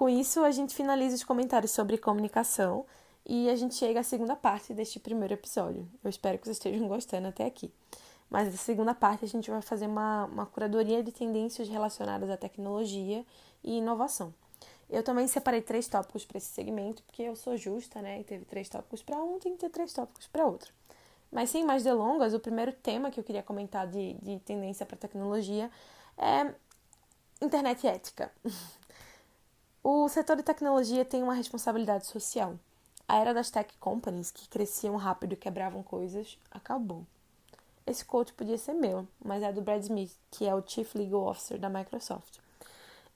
Com 0.00 0.08
isso, 0.08 0.40
a 0.40 0.50
gente 0.50 0.74
finaliza 0.74 1.14
os 1.14 1.22
comentários 1.22 1.72
sobre 1.72 1.98
comunicação 1.98 2.86
e 3.26 3.50
a 3.50 3.54
gente 3.54 3.74
chega 3.74 4.00
à 4.00 4.02
segunda 4.02 4.34
parte 4.34 4.72
deste 4.72 4.98
primeiro 4.98 5.34
episódio. 5.34 5.86
Eu 6.02 6.08
espero 6.08 6.38
que 6.38 6.46
vocês 6.46 6.56
estejam 6.56 6.88
gostando 6.88 7.28
até 7.28 7.44
aqui. 7.44 7.70
Mas 8.30 8.50
na 8.50 8.56
segunda 8.56 8.94
parte 8.94 9.26
a 9.26 9.28
gente 9.28 9.50
vai 9.50 9.60
fazer 9.60 9.86
uma, 9.86 10.24
uma 10.24 10.46
curadoria 10.46 11.02
de 11.02 11.12
tendências 11.12 11.68
relacionadas 11.68 12.30
à 12.30 12.36
tecnologia 12.38 13.26
e 13.62 13.76
inovação. 13.76 14.32
Eu 14.88 15.02
também 15.02 15.28
separei 15.28 15.60
três 15.60 15.86
tópicos 15.86 16.24
para 16.24 16.38
esse 16.38 16.48
segmento, 16.48 17.02
porque 17.02 17.20
eu 17.20 17.36
sou 17.36 17.54
justa, 17.58 18.00
né? 18.00 18.20
E 18.20 18.24
teve 18.24 18.46
três 18.46 18.70
tópicos 18.70 19.02
para 19.02 19.22
um, 19.22 19.38
tem 19.38 19.52
que 19.52 19.58
ter 19.58 19.68
três 19.68 19.92
tópicos 19.92 20.26
para 20.28 20.46
outro. 20.46 20.72
Mas 21.30 21.50
sem 21.50 21.62
mais 21.62 21.84
delongas, 21.84 22.32
o 22.32 22.40
primeiro 22.40 22.72
tema 22.72 23.10
que 23.10 23.20
eu 23.20 23.24
queria 23.24 23.42
comentar 23.42 23.86
de, 23.86 24.14
de 24.14 24.38
tendência 24.38 24.86
para 24.86 24.96
tecnologia 24.96 25.70
é 26.16 26.54
internet 27.42 27.86
ética. 27.86 28.32
o 29.82 30.08
setor 30.08 30.36
de 30.36 30.42
tecnologia 30.42 31.04
tem 31.04 31.22
uma 31.22 31.34
responsabilidade 31.34 32.06
social. 32.06 32.54
A 33.08 33.16
era 33.16 33.34
das 33.34 33.50
tech 33.50 33.76
companies, 33.78 34.30
que 34.30 34.48
cresciam 34.48 34.96
rápido 34.96 35.32
e 35.32 35.36
quebravam 35.36 35.82
coisas, 35.82 36.38
acabou. 36.50 37.04
Esse 37.86 38.04
quote 38.04 38.32
podia 38.32 38.58
ser 38.58 38.74
meu, 38.74 39.08
mas 39.24 39.42
é 39.42 39.52
do 39.52 39.62
Brad 39.62 39.82
Smith, 39.82 40.12
que 40.30 40.46
é 40.46 40.54
o 40.54 40.62
Chief 40.64 40.94
Legal 40.94 41.26
Officer 41.26 41.58
da 41.58 41.68
Microsoft. 41.68 42.38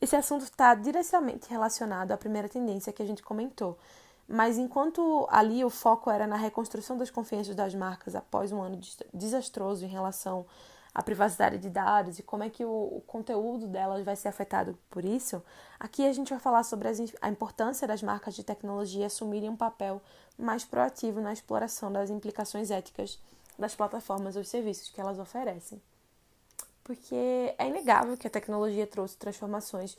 Esse 0.01 0.17
assunto 0.17 0.43
está 0.43 0.75
diretamente 0.75 1.49
relacionado 1.49 2.13
à 2.13 2.17
primeira 2.17 2.49
tendência 2.49 2.93
que 2.93 3.03
a 3.03 3.07
gente 3.07 3.23
comentou, 3.23 3.79
mas 4.27 4.59
enquanto 4.59 5.29
ali 5.31 5.65
o 5.65 5.71
foco 5.71 6.11
era 6.11 6.27
na 6.27 6.37
reconstrução 6.37 6.97
das 6.97 7.11
confianças 7.11 7.55
das 7.55 7.75
marcas 7.75 8.15
após 8.17 8.53
um 8.53 8.61
ano 8.61 8.81
desastroso 9.13 9.85
em 9.85 9.89
relação 9.89 10.45
à 10.95 11.03
privacidade 11.03 11.59
de 11.59 11.69
dados 11.69 12.19
e 12.19 12.23
como 12.23 12.45
é 12.45 12.49
que 12.49 12.65
o, 12.65 12.69
o 12.71 13.03
conteúdo 13.07 13.67
delas 13.67 14.05
vai 14.05 14.15
ser 14.15 14.29
afetado 14.29 14.79
por 14.89 15.05
isso, 15.05 15.43
aqui 15.79 16.07
a 16.07 16.13
gente 16.13 16.31
vai 16.31 16.39
falar 16.39 16.63
sobre 16.63 16.87
as, 16.87 16.99
a 17.21 17.29
importância 17.29 17.87
das 17.89 18.03
marcas 18.03 18.35
de 18.35 18.45
tecnologia 18.45 19.07
assumirem 19.07 19.51
um 19.51 19.57
papel 19.57 20.01
mais 20.39 20.65
proativo 20.65 21.21
na 21.21 21.33
exploração 21.33 21.91
das 21.91 22.11
implicações 22.11 22.71
éticas 22.71 23.19
das 23.59 23.75
plataformas 23.75 24.37
ou 24.37 24.45
serviços 24.45 24.89
que 24.91 25.01
elas 25.01 25.19
oferecem. 25.19 25.83
Porque 26.83 27.55
é 27.59 27.67
inegável 27.67 28.17
que 28.17 28.27
a 28.27 28.31
tecnologia 28.31 28.87
trouxe 28.87 29.17
transformações 29.17 29.97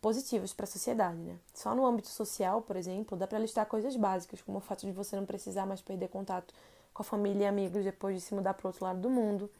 positivas 0.00 0.52
para 0.52 0.64
a 0.64 0.68
sociedade, 0.68 1.16
né? 1.16 1.36
Só 1.54 1.74
no 1.74 1.86
âmbito 1.86 2.08
social, 2.08 2.62
por 2.62 2.76
exemplo, 2.76 3.16
dá 3.16 3.26
para 3.26 3.38
listar 3.38 3.66
coisas 3.66 3.96
básicas, 3.96 4.42
como 4.42 4.58
o 4.58 4.60
fato 4.60 4.84
de 4.84 4.92
você 4.92 5.16
não 5.16 5.24
precisar 5.24 5.66
mais 5.66 5.80
perder 5.80 6.08
contato 6.08 6.52
com 6.92 7.02
a 7.02 7.04
família 7.04 7.44
e 7.44 7.46
amigos 7.46 7.82
depois 7.82 8.16
de 8.16 8.20
se 8.20 8.34
mudar 8.34 8.54
para 8.54 8.66
o 8.66 8.68
outro 8.68 8.84
lado 8.84 9.00
do 9.00 9.08
mundo, 9.08 9.50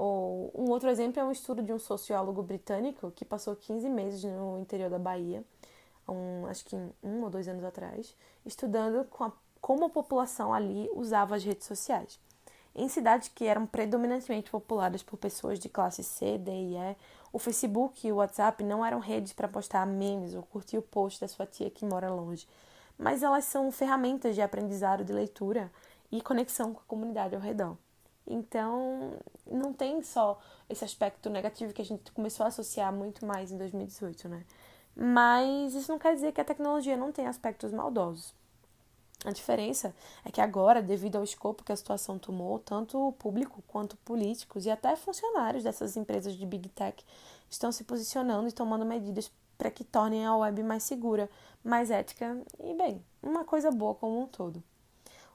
Ou 0.00 0.52
um 0.54 0.70
outro 0.70 0.88
exemplo 0.88 1.18
é 1.18 1.24
um 1.24 1.32
estudo 1.32 1.60
de 1.60 1.72
um 1.72 1.78
sociólogo 1.78 2.40
britânico 2.40 3.10
que 3.10 3.24
passou 3.24 3.56
15 3.56 3.88
meses 3.88 4.22
no 4.22 4.56
interior 4.60 4.88
da 4.88 4.96
Bahia, 4.98 5.42
um, 6.08 6.46
acho 6.46 6.64
que 6.66 6.76
um 7.02 7.24
ou 7.24 7.28
dois 7.28 7.48
anos 7.48 7.64
atrás, 7.64 8.14
estudando 8.46 9.00
a, 9.00 9.32
como 9.60 9.86
a 9.86 9.90
população 9.90 10.54
ali 10.54 10.88
usava 10.94 11.34
as 11.34 11.42
redes 11.42 11.66
sociais. 11.66 12.20
Em 12.76 12.88
cidades 12.88 13.26
que 13.26 13.44
eram 13.44 13.66
predominantemente 13.66 14.52
populadas 14.52 15.02
por 15.02 15.16
pessoas 15.16 15.58
de 15.58 15.68
classe 15.68 16.04
C, 16.04 16.38
D 16.38 16.52
e 16.52 16.76
E, 16.76 16.96
o 17.32 17.40
Facebook 17.40 18.06
e 18.06 18.12
o 18.12 18.16
WhatsApp 18.18 18.62
não 18.62 18.86
eram 18.86 19.00
redes 19.00 19.32
para 19.32 19.48
postar 19.48 19.84
memes 19.84 20.32
ou 20.32 20.44
curtir 20.44 20.78
o 20.78 20.82
post 20.82 21.20
da 21.20 21.26
sua 21.26 21.44
tia 21.44 21.70
que 21.70 21.84
mora 21.84 22.08
longe, 22.08 22.46
mas 22.96 23.24
elas 23.24 23.46
são 23.46 23.72
ferramentas 23.72 24.36
de 24.36 24.42
aprendizado 24.42 25.02
de 25.02 25.12
leitura 25.12 25.72
e 26.12 26.22
conexão 26.22 26.72
com 26.72 26.78
a 26.78 26.86
comunidade 26.86 27.34
ao 27.34 27.40
redor. 27.40 27.76
Então, 28.28 29.14
não 29.46 29.72
tem 29.72 30.02
só 30.02 30.38
esse 30.68 30.84
aspecto 30.84 31.30
negativo 31.30 31.72
que 31.72 31.82
a 31.82 31.84
gente 31.84 32.12
começou 32.12 32.44
a 32.44 32.48
associar 32.48 32.92
muito 32.92 33.24
mais 33.24 33.50
em 33.50 33.56
2018, 33.56 34.28
né? 34.28 34.44
Mas 34.94 35.74
isso 35.74 35.90
não 35.90 35.98
quer 35.98 36.14
dizer 36.14 36.32
que 36.32 36.40
a 36.40 36.44
tecnologia 36.44 36.96
não 36.96 37.10
tem 37.10 37.26
aspectos 37.26 37.72
maldosos. 37.72 38.34
A 39.24 39.32
diferença 39.32 39.94
é 40.24 40.30
que 40.30 40.40
agora, 40.40 40.80
devido 40.80 41.16
ao 41.16 41.24
escopo 41.24 41.64
que 41.64 41.72
a 41.72 41.76
situação 41.76 42.18
tomou, 42.18 42.58
tanto 42.60 43.08
o 43.08 43.12
público 43.12 43.62
quanto 43.66 43.96
políticos 43.98 44.64
e 44.64 44.70
até 44.70 44.94
funcionários 44.94 45.64
dessas 45.64 45.96
empresas 45.96 46.34
de 46.34 46.46
Big 46.46 46.68
Tech 46.68 47.04
estão 47.50 47.72
se 47.72 47.82
posicionando 47.82 48.48
e 48.48 48.52
tomando 48.52 48.84
medidas 48.84 49.30
para 49.56 49.72
que 49.72 49.82
tornem 49.82 50.24
a 50.24 50.36
web 50.36 50.62
mais 50.62 50.84
segura, 50.84 51.28
mais 51.64 51.90
ética 51.90 52.40
e, 52.60 52.74
bem, 52.74 53.04
uma 53.20 53.44
coisa 53.44 53.72
boa 53.72 53.94
como 53.94 54.20
um 54.20 54.26
todo. 54.26 54.62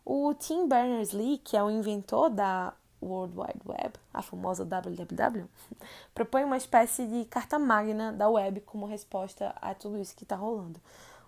O 0.05 0.33
Tim 0.33 0.67
Berners-Lee, 0.67 1.39
que 1.39 1.57
é 1.57 1.63
o 1.63 1.69
inventor 1.69 2.29
da 2.29 2.73
World 3.03 3.37
Wide 3.37 3.61
Web, 3.65 3.93
a 4.13 4.21
famosa 4.21 4.65
WWW, 4.65 5.47
propõe 6.13 6.43
uma 6.43 6.57
espécie 6.57 7.05
de 7.05 7.25
carta 7.25 7.59
magna 7.59 8.11
da 8.11 8.29
web 8.29 8.61
como 8.61 8.85
resposta 8.85 9.55
a 9.61 9.73
tudo 9.73 9.99
isso 9.99 10.15
que 10.15 10.23
está 10.23 10.35
rolando. 10.35 10.79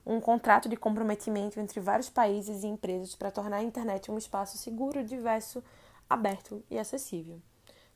Um 0.05 0.19
contrato 0.21 0.69
de 0.69 0.77
comprometimento 0.77 1.59
entre 1.59 1.79
vários 1.79 2.09
países 2.09 2.63
e 2.63 2.67
empresas 2.67 3.15
para 3.15 3.31
tornar 3.31 3.57
a 3.57 3.63
internet 3.63 4.11
um 4.11 4.17
espaço 4.17 4.57
seguro, 4.57 5.03
diverso, 5.03 5.63
aberto 6.09 6.63
e 6.69 6.77
acessível. 6.77 7.41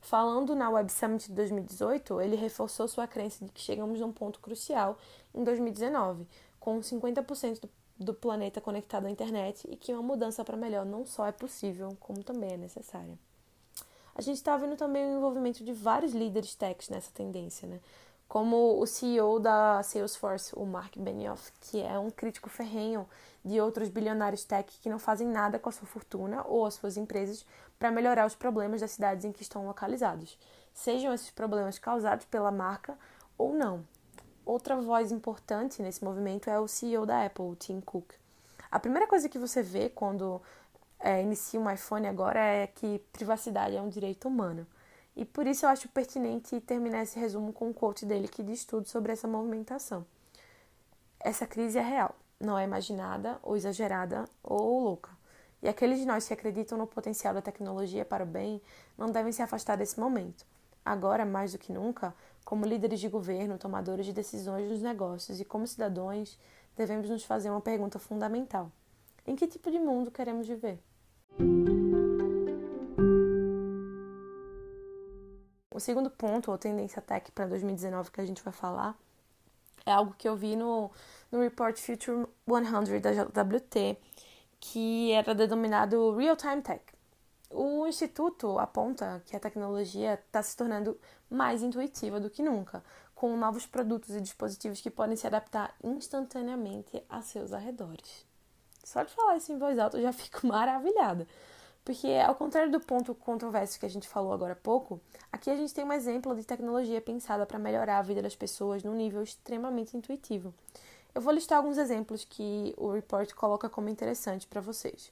Falando 0.00 0.56
na 0.56 0.70
Web 0.70 0.90
Summit 0.90 1.28
de 1.28 1.34
2018, 1.34 2.20
ele 2.20 2.34
reforçou 2.34 2.88
sua 2.88 3.06
crença 3.06 3.44
de 3.44 3.52
que 3.52 3.60
chegamos 3.60 4.00
num 4.00 4.12
ponto 4.12 4.40
crucial 4.40 4.98
em 5.34 5.44
2019, 5.44 6.26
com 6.58 6.80
50% 6.80 7.60
do, 7.60 7.70
do 7.98 8.14
planeta 8.14 8.60
conectado 8.60 9.06
à 9.06 9.10
internet 9.10 9.68
e 9.70 9.76
que 9.76 9.92
uma 9.92 10.02
mudança 10.02 10.44
para 10.44 10.56
melhor 10.56 10.86
não 10.86 11.04
só 11.04 11.26
é 11.26 11.32
possível, 11.32 11.96
como 12.00 12.24
também 12.24 12.54
é 12.54 12.56
necessária. 12.56 13.18
A 14.20 14.22
gente 14.22 14.36
está 14.36 14.54
vendo 14.54 14.76
também 14.76 15.02
o 15.06 15.16
envolvimento 15.16 15.64
de 15.64 15.72
vários 15.72 16.12
líderes 16.12 16.54
techs 16.54 16.90
nessa 16.90 17.10
tendência, 17.10 17.66
né? 17.66 17.80
Como 18.28 18.78
o 18.78 18.86
CEO 18.86 19.40
da 19.40 19.82
Salesforce, 19.82 20.54
o 20.54 20.66
Mark 20.66 20.94
Benioff, 20.98 21.50
que 21.58 21.80
é 21.80 21.98
um 21.98 22.10
crítico 22.10 22.50
ferrenho 22.50 23.08
de 23.42 23.58
outros 23.58 23.88
bilionários 23.88 24.44
tech 24.44 24.78
que 24.82 24.90
não 24.90 24.98
fazem 24.98 25.26
nada 25.26 25.58
com 25.58 25.70
a 25.70 25.72
sua 25.72 25.86
fortuna 25.86 26.44
ou 26.46 26.66
as 26.66 26.74
suas 26.74 26.98
empresas 26.98 27.46
para 27.78 27.90
melhorar 27.90 28.26
os 28.26 28.34
problemas 28.34 28.82
das 28.82 28.90
cidades 28.90 29.24
em 29.24 29.32
que 29.32 29.40
estão 29.40 29.64
localizados, 29.66 30.38
sejam 30.74 31.14
esses 31.14 31.30
problemas 31.30 31.78
causados 31.78 32.26
pela 32.26 32.52
marca 32.52 32.98
ou 33.38 33.54
não. 33.54 33.82
Outra 34.44 34.76
voz 34.76 35.10
importante 35.10 35.80
nesse 35.80 36.04
movimento 36.04 36.50
é 36.50 36.60
o 36.60 36.68
CEO 36.68 37.06
da 37.06 37.24
Apple, 37.24 37.56
Tim 37.56 37.80
Cook. 37.80 38.12
A 38.70 38.78
primeira 38.78 39.06
coisa 39.06 39.30
que 39.30 39.38
você 39.38 39.62
vê 39.62 39.88
quando 39.88 40.42
é, 41.00 41.22
inicia 41.22 41.58
um 41.58 41.70
iPhone 41.70 42.06
agora 42.06 42.38
é 42.38 42.66
que 42.66 42.98
privacidade 43.12 43.74
é 43.74 43.80
um 43.80 43.88
direito 43.88 44.28
humano. 44.28 44.66
E 45.16 45.24
por 45.24 45.46
isso 45.46 45.64
eu 45.64 45.70
acho 45.70 45.88
pertinente 45.88 46.60
terminar 46.60 47.02
esse 47.02 47.18
resumo 47.18 47.52
com 47.52 47.68
um 47.68 47.72
quote 47.72 48.06
dele 48.06 48.28
que 48.28 48.42
diz 48.42 48.64
tudo 48.64 48.86
sobre 48.86 49.12
essa 49.12 49.26
movimentação. 49.26 50.06
Essa 51.18 51.46
crise 51.46 51.78
é 51.78 51.82
real, 51.82 52.14
não 52.38 52.58
é 52.58 52.64
imaginada, 52.64 53.38
ou 53.42 53.56
exagerada, 53.56 54.24
ou 54.42 54.80
louca. 54.80 55.10
E 55.62 55.68
aqueles 55.68 55.98
de 55.98 56.06
nós 56.06 56.26
que 56.26 56.32
acreditam 56.32 56.78
no 56.78 56.86
potencial 56.86 57.34
da 57.34 57.42
tecnologia 57.42 58.04
para 58.04 58.24
o 58.24 58.26
bem 58.26 58.62
não 58.96 59.10
devem 59.10 59.32
se 59.32 59.42
afastar 59.42 59.76
desse 59.76 59.98
momento. 59.98 60.46
Agora, 60.84 61.26
mais 61.26 61.52
do 61.52 61.58
que 61.58 61.72
nunca, 61.72 62.14
como 62.44 62.64
líderes 62.64 63.00
de 63.00 63.08
governo, 63.08 63.58
tomadores 63.58 64.06
de 64.06 64.12
decisões 64.12 64.70
nos 64.70 64.80
negócios 64.80 65.40
e 65.40 65.44
como 65.44 65.66
cidadãos, 65.66 66.38
devemos 66.76 67.10
nos 67.10 67.24
fazer 67.24 67.50
uma 67.50 67.60
pergunta 67.60 67.98
fundamental: 67.98 68.72
em 69.26 69.36
que 69.36 69.46
tipo 69.46 69.70
de 69.70 69.78
mundo 69.78 70.10
queremos 70.10 70.48
viver? 70.48 70.78
O 75.70 75.82
segundo 75.82 76.10
ponto, 76.10 76.50
ou 76.50 76.58
tendência 76.58 77.00
tech 77.00 77.32
para 77.32 77.46
2019 77.46 78.10
que 78.10 78.20
a 78.20 78.26
gente 78.26 78.42
vai 78.42 78.52
falar, 78.52 78.94
é 79.86 79.92
algo 79.92 80.14
que 80.18 80.28
eu 80.28 80.36
vi 80.36 80.54
no, 80.54 80.90
no 81.32 81.40
Report 81.40 81.76
Future 81.76 82.26
100 82.46 83.00
da 83.00 83.12
JWT, 83.12 83.96
que 84.60 85.12
era 85.12 85.34
denominado 85.34 86.14
Real 86.14 86.36
Time 86.36 86.60
Tech. 86.60 86.84
O 87.48 87.86
Instituto 87.86 88.58
aponta 88.58 89.22
que 89.24 89.34
a 89.34 89.40
tecnologia 89.40 90.14
está 90.14 90.42
se 90.42 90.56
tornando 90.56 91.00
mais 91.30 91.62
intuitiva 91.62 92.20
do 92.20 92.30
que 92.30 92.42
nunca, 92.42 92.84
com 93.14 93.36
novos 93.36 93.66
produtos 93.66 94.14
e 94.14 94.20
dispositivos 94.20 94.80
que 94.80 94.90
podem 94.90 95.16
se 95.16 95.26
adaptar 95.26 95.74
instantaneamente 95.82 97.02
a 97.08 97.22
seus 97.22 97.52
arredores. 97.52 98.29
Só 98.84 99.02
de 99.02 99.12
falar 99.12 99.36
isso 99.36 99.52
em 99.52 99.58
voz 99.58 99.78
alta 99.78 99.98
eu 99.98 100.02
já 100.02 100.12
fico 100.14 100.46
maravilhada. 100.46 101.26
Porque, 101.84 102.08
ao 102.24 102.34
contrário 102.34 102.70
do 102.70 102.78
ponto 102.78 103.14
controverso 103.14 103.80
que 103.80 103.86
a 103.86 103.90
gente 103.90 104.06
falou 104.06 104.32
agora 104.32 104.52
há 104.52 104.56
pouco, 104.56 105.00
aqui 105.32 105.50
a 105.50 105.56
gente 105.56 105.72
tem 105.72 105.84
um 105.84 105.92
exemplo 105.92 106.34
de 106.34 106.44
tecnologia 106.44 107.00
pensada 107.00 107.46
para 107.46 107.58
melhorar 107.58 107.98
a 107.98 108.02
vida 108.02 108.20
das 108.20 108.36
pessoas 108.36 108.82
num 108.82 108.94
nível 108.94 109.22
extremamente 109.22 109.96
intuitivo. 109.96 110.54
Eu 111.14 111.20
vou 111.20 111.32
listar 111.32 111.58
alguns 111.58 111.78
exemplos 111.78 112.24
que 112.24 112.74
o 112.76 112.92
report 112.92 113.32
coloca 113.34 113.68
como 113.68 113.88
interessante 113.88 114.46
para 114.46 114.60
vocês. 114.60 115.10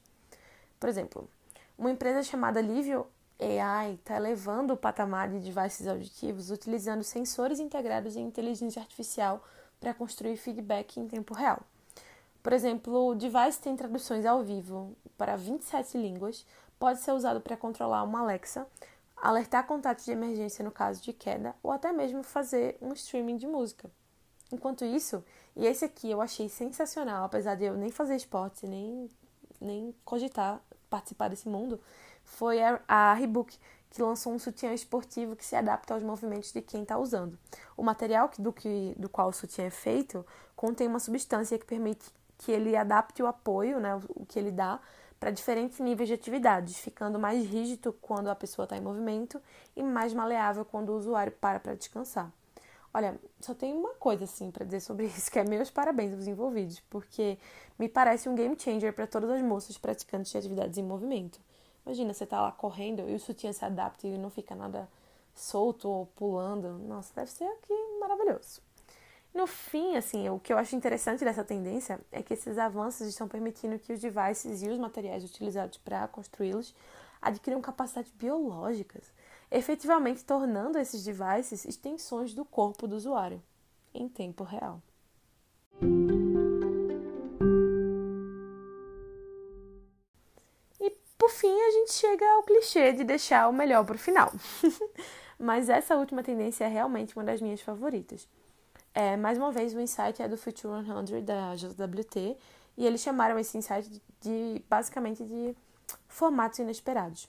Por 0.78 0.88
exemplo, 0.88 1.28
uma 1.76 1.90
empresa 1.90 2.22
chamada 2.22 2.60
Livio 2.60 3.06
AI 3.40 3.94
está 3.94 4.16
elevando 4.16 4.74
o 4.74 4.76
patamar 4.76 5.28
de 5.28 5.38
devices 5.40 5.86
auditivos 5.86 6.50
utilizando 6.50 7.02
sensores 7.02 7.58
integrados 7.58 8.16
em 8.16 8.26
inteligência 8.26 8.80
artificial 8.80 9.42
para 9.80 9.94
construir 9.94 10.36
feedback 10.36 10.98
em 10.98 11.08
tempo 11.08 11.34
real. 11.34 11.62
Por 12.42 12.52
exemplo, 12.52 13.08
o 13.08 13.14
device 13.14 13.60
tem 13.60 13.76
traduções 13.76 14.24
ao 14.24 14.42
vivo 14.42 14.96
para 15.16 15.36
27 15.36 15.98
línguas, 15.98 16.46
pode 16.78 17.00
ser 17.00 17.12
usado 17.12 17.40
para 17.40 17.56
controlar 17.56 18.02
uma 18.04 18.20
Alexa, 18.20 18.66
alertar 19.16 19.66
contatos 19.66 20.04
de 20.04 20.12
emergência 20.12 20.64
no 20.64 20.70
caso 20.70 21.02
de 21.02 21.12
queda 21.12 21.54
ou 21.62 21.72
até 21.72 21.92
mesmo 21.92 22.22
fazer 22.22 22.78
um 22.80 22.92
streaming 22.92 23.36
de 23.36 23.46
música. 23.46 23.90
Enquanto 24.50 24.84
isso, 24.84 25.22
e 25.54 25.66
esse 25.66 25.84
aqui 25.84 26.10
eu 26.10 26.20
achei 26.20 26.48
sensacional, 26.48 27.24
apesar 27.24 27.54
de 27.54 27.64
eu 27.64 27.74
nem 27.74 27.90
fazer 27.90 28.16
esporte, 28.16 28.66
nem, 28.66 29.10
nem 29.60 29.94
cogitar 30.04 30.60
participar 30.88 31.28
desse 31.28 31.48
mundo, 31.48 31.78
foi 32.24 32.58
a, 32.86 33.12
Reebok, 33.14 33.58
que 33.90 34.02
lançou 34.02 34.32
um 34.32 34.38
sutiã 34.38 34.72
esportivo 34.72 35.36
que 35.36 35.44
se 35.44 35.56
adapta 35.56 35.94
aos 35.94 36.02
movimentos 36.02 36.52
de 36.52 36.62
quem 36.62 36.82
está 36.82 36.98
usando. 36.98 37.38
O 37.76 37.82
material 37.82 38.30
do, 38.38 38.52
que, 38.52 38.94
do 38.98 39.08
qual 39.08 39.28
o 39.28 39.32
sutiã 39.32 39.64
é 39.64 39.70
feito 39.70 40.24
contém 40.54 40.86
uma 40.86 40.98
substância 40.98 41.58
que 41.58 41.64
permite 41.64 42.10
que 42.38 42.52
ele 42.52 42.76
adapte 42.76 43.22
o 43.22 43.26
apoio, 43.26 43.80
né, 43.80 44.00
o 44.08 44.24
que 44.24 44.38
ele 44.38 44.50
dá, 44.50 44.80
para 45.18 45.30
diferentes 45.30 45.80
níveis 45.80 46.08
de 46.08 46.14
atividades, 46.14 46.78
ficando 46.78 47.18
mais 47.18 47.44
rígido 47.44 47.92
quando 47.92 48.28
a 48.28 48.36
pessoa 48.36 48.64
está 48.64 48.76
em 48.76 48.80
movimento 48.80 49.42
e 49.76 49.82
mais 49.82 50.14
maleável 50.14 50.64
quando 50.64 50.90
o 50.90 50.96
usuário 50.96 51.32
para 51.32 51.58
para 51.58 51.74
descansar. 51.74 52.32
Olha, 52.94 53.20
só 53.40 53.52
tem 53.54 53.74
uma 53.74 53.94
coisa 53.94 54.24
assim 54.24 54.50
para 54.50 54.64
dizer 54.64 54.80
sobre 54.80 55.06
isso, 55.06 55.30
que 55.30 55.38
é 55.38 55.44
meus 55.44 55.70
parabéns 55.70 56.14
aos 56.14 56.26
envolvidos, 56.26 56.80
porque 56.88 57.38
me 57.78 57.88
parece 57.88 58.28
um 58.28 58.34
game 58.34 58.56
changer 58.58 58.92
para 58.92 59.06
todas 59.06 59.30
as 59.30 59.42
moças 59.42 59.76
praticantes 59.76 60.30
de 60.30 60.38
atividades 60.38 60.78
em 60.78 60.82
movimento. 60.82 61.40
Imagina, 61.84 62.12
você 62.12 62.26
tá 62.26 62.40
lá 62.40 62.52
correndo 62.52 63.08
e 63.08 63.14
o 63.14 63.20
sutiã 63.20 63.52
se 63.52 63.64
adapta 63.64 64.06
e 64.06 64.16
não 64.18 64.30
fica 64.30 64.54
nada 64.54 64.88
solto 65.34 65.88
ou 65.88 66.06
pulando. 66.06 66.78
Nossa, 66.78 67.12
deve 67.14 67.30
ser 67.30 67.44
aqui 67.44 67.74
maravilhoso. 67.98 68.67
No 69.34 69.46
fim, 69.46 69.96
assim, 69.96 70.28
o 70.28 70.38
que 70.38 70.52
eu 70.52 70.58
acho 70.58 70.74
interessante 70.74 71.24
dessa 71.24 71.44
tendência 71.44 72.00
é 72.10 72.22
que 72.22 72.34
esses 72.34 72.58
avanços 72.58 73.06
estão 73.06 73.28
permitindo 73.28 73.78
que 73.78 73.92
os 73.92 74.00
devices 74.00 74.62
e 74.62 74.68
os 74.68 74.78
materiais 74.78 75.22
utilizados 75.24 75.78
para 75.78 76.08
construí-los 76.08 76.74
adquiram 77.20 77.60
capacidades 77.60 78.10
biológicas, 78.12 79.12
efetivamente 79.50 80.24
tornando 80.24 80.78
esses 80.78 81.04
devices 81.04 81.64
extensões 81.64 82.32
do 82.32 82.44
corpo 82.44 82.86
do 82.86 82.96
usuário 82.96 83.42
em 83.92 84.08
tempo 84.08 84.44
real. 84.44 84.80
E 90.80 90.90
por 91.16 91.30
fim, 91.30 91.60
a 91.60 91.70
gente 91.72 91.92
chega 91.92 92.24
ao 92.32 92.42
clichê 92.42 92.92
de 92.92 93.04
deixar 93.04 93.48
o 93.48 93.52
melhor 93.52 93.84
para 93.84 93.96
o 93.96 93.98
final. 93.98 94.32
Mas 95.38 95.68
essa 95.68 95.96
última 95.96 96.22
tendência 96.22 96.64
é 96.64 96.68
realmente 96.68 97.16
uma 97.16 97.24
das 97.24 97.40
minhas 97.40 97.60
favoritas. 97.60 98.28
É, 99.00 99.16
mais 99.16 99.38
uma 99.38 99.52
vez, 99.52 99.72
o 99.76 99.80
insight 99.80 100.20
é 100.20 100.26
do 100.26 100.36
Future 100.36 100.84
100 100.84 101.24
da 101.24 101.54
JWT 101.54 102.36
e 102.76 102.84
eles 102.84 103.00
chamaram 103.00 103.38
esse 103.38 103.56
insight 103.56 103.88
de, 104.20 104.60
basicamente 104.68 105.22
de 105.22 105.54
formatos 106.08 106.58
inesperados. 106.58 107.28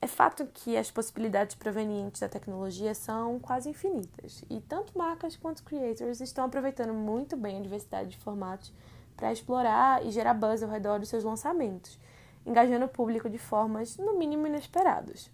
É 0.00 0.06
fato 0.06 0.46
que 0.54 0.76
as 0.76 0.88
possibilidades 0.88 1.56
provenientes 1.56 2.20
da 2.20 2.28
tecnologia 2.28 2.94
são 2.94 3.40
quase 3.40 3.70
infinitas, 3.70 4.44
e 4.48 4.60
tanto 4.60 4.96
marcas 4.96 5.36
quanto 5.36 5.64
creators 5.64 6.20
estão 6.20 6.44
aproveitando 6.44 6.94
muito 6.94 7.36
bem 7.36 7.58
a 7.58 7.62
diversidade 7.62 8.10
de 8.10 8.18
formatos 8.18 8.72
para 9.16 9.32
explorar 9.32 10.06
e 10.06 10.12
gerar 10.12 10.34
buzz 10.34 10.62
ao 10.62 10.70
redor 10.70 11.00
dos 11.00 11.08
seus 11.08 11.24
lançamentos, 11.24 11.98
engajando 12.46 12.84
o 12.84 12.88
público 12.88 13.28
de 13.28 13.38
formas, 13.38 13.96
no 13.96 14.16
mínimo, 14.16 14.46
inesperadas. 14.46 15.28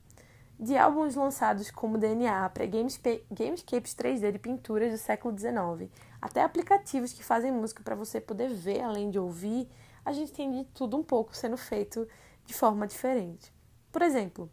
De 0.62 0.78
álbuns 0.78 1.16
lançados 1.16 1.72
como 1.72 1.98
DNA 1.98 2.48
para 2.50 2.64
gamescapes 2.66 3.96
3D 3.96 4.30
de 4.30 4.38
pinturas 4.38 4.92
do 4.92 4.96
século 4.96 5.36
XIX, 5.36 5.90
até 6.20 6.40
aplicativos 6.40 7.12
que 7.12 7.24
fazem 7.24 7.50
música 7.50 7.82
para 7.82 7.96
você 7.96 8.20
poder 8.20 8.48
ver 8.48 8.80
além 8.80 9.10
de 9.10 9.18
ouvir, 9.18 9.68
a 10.04 10.12
gente 10.12 10.30
tem 10.30 10.52
de 10.52 10.64
tudo 10.66 10.96
um 10.96 11.02
pouco 11.02 11.36
sendo 11.36 11.56
feito 11.56 12.06
de 12.46 12.54
forma 12.54 12.86
diferente. 12.86 13.52
Por 13.90 14.02
exemplo, 14.02 14.48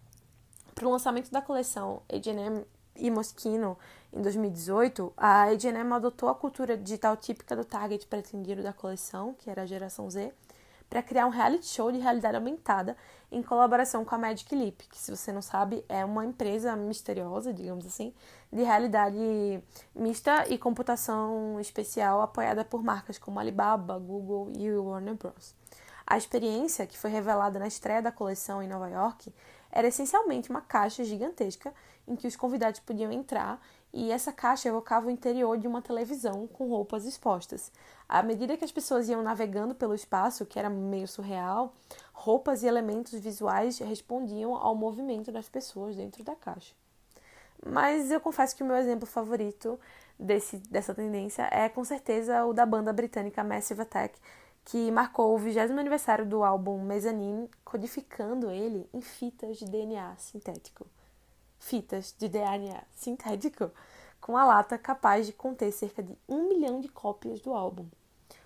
para 0.74 0.88
o 0.88 0.92
lançamento 0.92 1.30
da 1.30 1.44
coleção 1.44 2.02
H&M 2.12 2.66
e 2.96 3.12
Moschino 3.12 3.78
em 4.12 4.20
2018, 4.20 5.14
a 5.16 5.44
H&M 5.44 5.94
adotou 5.94 6.28
a 6.28 6.34
cultura 6.34 6.76
digital 6.76 7.16
típica 7.18 7.56
do 7.56 7.64
target 7.64 8.08
pretendido 8.08 8.64
da 8.64 8.74
coleção, 8.74 9.36
que 9.36 9.48
era 9.48 9.62
a 9.62 9.68
geração 9.68 10.10
Z, 10.10 10.34
para 10.90 11.04
criar 11.04 11.28
um 11.28 11.30
reality 11.30 11.68
show 11.68 11.92
de 11.92 12.00
realidade 12.00 12.36
aumentada 12.36 12.98
em 13.32 13.44
colaboração 13.44 14.04
com 14.04 14.16
a 14.16 14.18
Magic 14.18 14.54
Leap, 14.56 14.82
que 14.90 14.98
se 14.98 15.16
você 15.16 15.32
não 15.32 15.42
sabe 15.42 15.86
é 15.88 16.04
uma 16.04 16.26
empresa 16.26 16.76
misteriosa, 16.76 17.54
digamos 17.54 17.86
assim, 17.86 18.14
de 18.52 18.64
realidade 18.64 19.62
mista 19.94 20.46
e 20.50 20.58
computação 20.58 21.60
especial 21.60 22.22
apoiada 22.22 22.66
por 22.66 22.84
marcas 22.84 23.20
como 23.20 23.40
Alibaba, 23.40 24.00
Google 24.00 24.52
e 24.58 24.72
Warner 24.72 25.14
Bros. 25.14 25.54
A 26.08 26.18
experiência, 26.18 26.88
que 26.88 26.98
foi 26.98 27.12
revelada 27.12 27.60
na 27.60 27.68
estreia 27.68 28.02
da 28.02 28.12
coleção 28.12 28.64
em 28.64 28.68
Nova 28.68 28.90
York, 28.90 29.32
era 29.72 29.88
essencialmente 29.88 30.50
uma 30.50 30.62
caixa 30.62 31.04
gigantesca 31.04 31.72
em 32.10 32.16
que 32.16 32.28
os 32.28 32.36
convidados 32.36 32.80
podiam 32.80 33.12
entrar 33.12 33.62
e 33.94 34.12
essa 34.12 34.34
caixa 34.34 34.68
evocava 34.68 35.08
o 35.08 35.12
interior 35.12 35.58
de 35.58 35.68
uma 35.68 35.82
televisão 35.82 36.48
com 36.48 36.68
roupas 36.68 37.06
expostas. 37.06 37.72
À 38.08 38.22
medida 38.22 38.58
que 38.58 38.66
as 38.66 38.72
pessoas 38.72 39.08
iam 39.08 39.24
navegando 39.24 39.74
pelo 39.74 39.96
espaço, 39.96 40.46
que 40.46 40.60
era 40.60 40.70
meio 40.70 41.08
surreal, 41.08 41.74
roupas 42.12 42.64
e 42.64 42.68
elementos 42.68 43.18
visuais 43.20 43.80
respondiam 43.80 44.56
ao 44.56 44.76
movimento 44.76 45.32
das 45.32 45.48
pessoas 45.48 45.96
dentro 45.96 46.24
da 46.24 46.36
caixa. 46.36 46.74
Mas 47.66 48.10
eu 48.12 48.20
confesso 48.20 48.56
que 48.56 48.64
o 48.64 48.66
meu 48.66 48.76
exemplo 48.76 49.06
favorito 49.06 49.80
desse, 50.18 50.58
dessa 50.58 50.94
tendência 50.94 51.48
é 51.52 51.68
com 51.70 51.84
certeza 51.84 52.46
o 52.46 52.54
da 52.54 52.66
banda 52.66 52.94
britânica 52.94 53.44
Massive 53.44 53.82
Attack, 53.82 54.20
que 54.66 54.92
marcou 54.92 55.34
o 55.34 55.38
20 55.38 55.58
aniversário 55.60 56.26
do 56.26 56.44
álbum 56.44 56.82
Mezzanine, 56.82 57.50
codificando 57.66 58.52
ele 58.52 58.88
em 58.94 59.02
fitas 59.02 59.58
de 59.58 59.66
DNA 59.66 60.16
sintético. 60.18 60.86
Fitas 61.60 62.16
de 62.18 62.28
DNA 62.28 62.84
sintético, 62.96 63.72
com 64.20 64.36
a 64.36 64.46
lata 64.46 64.78
capaz 64.78 65.26
de 65.26 65.34
conter 65.34 65.72
cerca 65.72 66.02
de 66.02 66.18
um 66.28 66.50
milhão 66.50 66.80
de 66.80 66.88
cópias 66.88 67.40
do 67.42 67.54
álbum. 67.54 67.86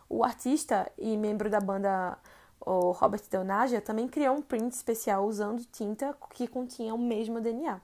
O 0.09 0.23
artista 0.23 0.91
e 0.97 1.15
membro 1.15 1.49
da 1.49 1.59
banda 1.59 2.17
o 2.65 2.91
Robert 2.91 3.23
Del 3.29 3.45
também 3.81 4.07
criou 4.07 4.35
um 4.35 4.41
print 4.41 4.73
especial 4.73 5.25
usando 5.25 5.65
tinta 5.65 6.15
que 6.33 6.47
continha 6.47 6.93
o 6.93 6.97
mesmo 6.97 7.41
DNA. 7.41 7.81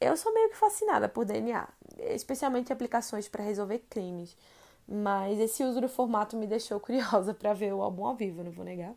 Eu 0.00 0.16
sou 0.16 0.34
meio 0.34 0.50
que 0.50 0.56
fascinada 0.56 1.08
por 1.08 1.24
DNA, 1.24 1.66
especialmente 2.10 2.72
aplicações 2.72 3.28
para 3.28 3.44
resolver 3.44 3.78
crimes. 3.88 4.36
Mas 4.86 5.38
esse 5.38 5.62
uso 5.62 5.80
do 5.80 5.88
formato 5.88 6.36
me 6.36 6.46
deixou 6.46 6.78
curiosa 6.80 7.32
para 7.32 7.54
ver 7.54 7.72
o 7.72 7.82
álbum 7.82 8.04
ao 8.04 8.14
vivo, 8.14 8.42
não 8.42 8.50
vou 8.50 8.64
negar. 8.64 8.94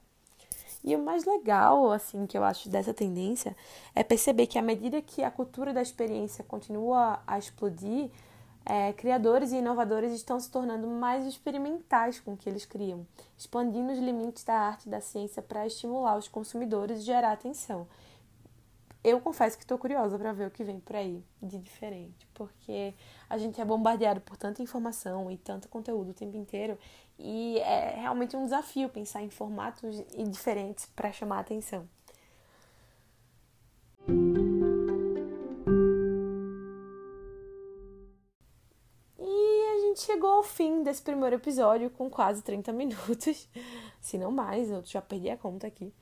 E 0.85 0.95
o 0.95 1.03
mais 1.03 1.25
legal, 1.25 1.91
assim, 1.91 2.27
que 2.27 2.37
eu 2.37 2.43
acho 2.43 2.69
dessa 2.69 2.93
tendência 2.93 3.57
é 3.95 4.03
perceber 4.03 4.45
que 4.45 4.59
à 4.59 4.61
medida 4.61 5.01
que 5.01 5.23
a 5.23 5.31
cultura 5.31 5.73
da 5.73 5.81
experiência 5.81 6.43
continua 6.43 7.19
a 7.25 7.39
explodir, 7.39 8.11
é, 8.63 8.93
criadores 8.93 9.51
e 9.51 9.57
inovadores 9.57 10.11
estão 10.11 10.39
se 10.39 10.49
tornando 10.51 10.85
mais 10.85 11.25
experimentais 11.25 12.19
com 12.19 12.33
o 12.33 12.37
que 12.37 12.47
eles 12.47 12.65
criam, 12.65 13.03
expandindo 13.35 13.93
os 13.93 13.97
limites 13.97 14.43
da 14.43 14.53
arte 14.53 14.85
e 14.85 14.89
da 14.91 15.01
ciência 15.01 15.41
para 15.41 15.65
estimular 15.65 16.17
os 16.17 16.27
consumidores 16.27 16.99
e 16.99 17.01
gerar 17.01 17.31
atenção. 17.31 17.87
Eu 19.03 19.19
confesso 19.19 19.57
que 19.57 19.63
estou 19.63 19.79
curiosa 19.79 20.17
para 20.19 20.33
ver 20.33 20.47
o 20.47 20.51
que 20.51 20.63
vem 20.63 20.79
por 20.79 20.95
aí 20.95 21.23
de 21.41 21.57
diferente, 21.57 22.27
porque 22.33 22.93
a 23.27 23.39
gente 23.39 23.59
é 23.59 23.65
bombardeado 23.65 24.21
por 24.21 24.37
tanta 24.37 24.61
informação 24.61 25.31
e 25.31 25.37
tanto 25.37 25.67
conteúdo 25.67 26.11
o 26.11 26.13
tempo 26.13 26.37
inteiro 26.37 26.77
e 27.17 27.59
é 27.59 27.95
realmente 27.99 28.35
um 28.35 28.43
desafio 28.43 28.89
pensar 28.89 29.21
em 29.21 29.29
formatos 29.29 30.03
diferentes 30.31 30.85
para 30.87 31.11
chamar 31.11 31.37
a 31.37 31.41
atenção. 31.41 31.87
E 39.17 39.95
chegou 39.97 40.29
ao 40.29 40.43
fim 40.43 40.83
desse 40.83 41.01
primeiro 41.01 41.35
episódio 41.35 41.89
com 41.89 42.09
quase 42.09 42.41
30 42.43 42.71
minutos, 42.73 43.49
se 44.01 44.17
não 44.17 44.31
mais, 44.31 44.69
eu 44.69 44.83
já 44.85 45.01
perdi 45.01 45.29
a 45.29 45.37
conta 45.37 45.67
aqui. 45.67 45.93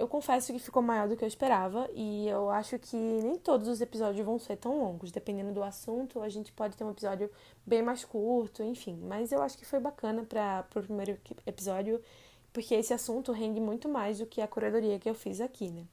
Eu 0.00 0.08
confesso 0.08 0.50
que 0.50 0.58
ficou 0.58 0.82
maior 0.82 1.06
do 1.06 1.14
que 1.14 1.22
eu 1.22 1.28
esperava 1.28 1.86
e 1.92 2.26
eu 2.26 2.48
acho 2.48 2.78
que 2.78 2.96
nem 2.96 3.36
todos 3.36 3.68
os 3.68 3.82
episódios 3.82 4.24
vão 4.24 4.38
ser 4.38 4.56
tão 4.56 4.78
longos. 4.78 5.12
Dependendo 5.12 5.52
do 5.52 5.62
assunto, 5.62 6.22
a 6.22 6.28
gente 6.30 6.50
pode 6.52 6.74
ter 6.74 6.84
um 6.84 6.90
episódio 6.90 7.30
bem 7.66 7.82
mais 7.82 8.02
curto, 8.02 8.62
enfim. 8.62 8.98
Mas 9.02 9.30
eu 9.30 9.42
acho 9.42 9.58
que 9.58 9.66
foi 9.66 9.78
bacana 9.78 10.24
para 10.24 10.64
o 10.74 10.82
primeiro 10.82 11.18
episódio, 11.44 12.02
porque 12.50 12.74
esse 12.74 12.94
assunto 12.94 13.30
rende 13.30 13.60
muito 13.60 13.90
mais 13.90 14.18
do 14.20 14.24
que 14.24 14.40
a 14.40 14.48
curadoria 14.48 14.98
que 14.98 15.10
eu 15.10 15.14
fiz 15.14 15.38
aqui, 15.38 15.68
né? 15.68 15.84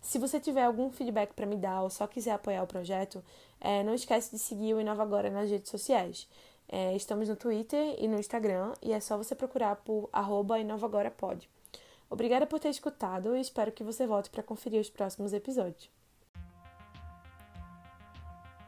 Se 0.00 0.20
você 0.20 0.38
tiver 0.38 0.62
algum 0.62 0.88
feedback 0.92 1.34
para 1.34 1.44
me 1.44 1.56
dar 1.56 1.82
ou 1.82 1.90
só 1.90 2.06
quiser 2.06 2.34
apoiar 2.34 2.62
o 2.62 2.66
projeto, 2.68 3.24
é, 3.60 3.82
não 3.82 3.92
esquece 3.92 4.30
de 4.30 4.38
seguir 4.38 4.72
o 4.74 4.80
Inova 4.80 5.02
Agora 5.02 5.30
nas 5.30 5.50
redes 5.50 5.68
sociais. 5.68 6.28
É, 6.68 6.94
estamos 6.94 7.28
no 7.28 7.34
Twitter 7.34 7.96
e 7.98 8.06
no 8.06 8.20
Instagram 8.20 8.72
e 8.80 8.92
é 8.92 9.00
só 9.00 9.16
você 9.16 9.34
procurar 9.34 9.74
por 9.74 10.08
arroba 10.12 10.60
inovagorapod. 10.60 11.48
Obrigada 12.10 12.46
por 12.46 12.58
ter 12.58 12.70
escutado 12.70 13.36
e 13.36 13.40
espero 13.40 13.70
que 13.70 13.84
você 13.84 14.06
volte 14.06 14.30
para 14.30 14.42
conferir 14.42 14.80
os 14.80 14.88
próximos 14.88 15.32
episódios. 15.32 15.90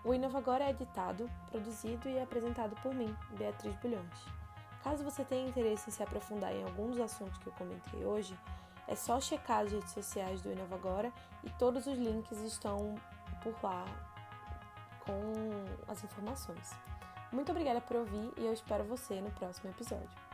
O 0.04 0.14
Inova 0.14 0.38
Agora 0.38 0.64
é 0.64 0.70
editado, 0.70 1.30
produzido 1.50 2.08
e 2.08 2.18
apresentado 2.18 2.74
por 2.82 2.94
mim, 2.94 3.14
Beatriz 3.36 3.74
Bulhões. 3.76 4.26
Caso 4.82 5.04
você 5.04 5.24
tenha 5.24 5.48
interesse 5.48 5.90
em 5.90 5.92
se 5.92 6.02
aprofundar 6.02 6.54
em 6.54 6.62
algum 6.64 6.90
dos 6.90 7.00
assuntos 7.00 7.36
que 7.38 7.48
eu 7.48 7.52
comentei 7.52 8.04
hoje, 8.04 8.38
é 8.88 8.94
só 8.94 9.20
checar 9.20 9.60
as 9.60 9.72
redes 9.72 9.92
sociais 9.92 10.40
do 10.40 10.50
Inova 10.50 10.74
Agora 10.74 11.12
e 11.44 11.50
todos 11.50 11.86
os 11.86 11.98
links 11.98 12.38
estão 12.38 12.94
por 13.42 13.54
lá 13.62 13.84
com 15.00 15.12
as 15.86 16.02
informações. 16.02 16.70
Muito 17.30 17.52
obrigada 17.52 17.80
por 17.80 17.96
ouvir 17.96 18.32
e 18.36 18.46
eu 18.46 18.52
espero 18.52 18.84
você 18.84 19.20
no 19.20 19.30
próximo 19.30 19.70
episódio. 19.70 20.29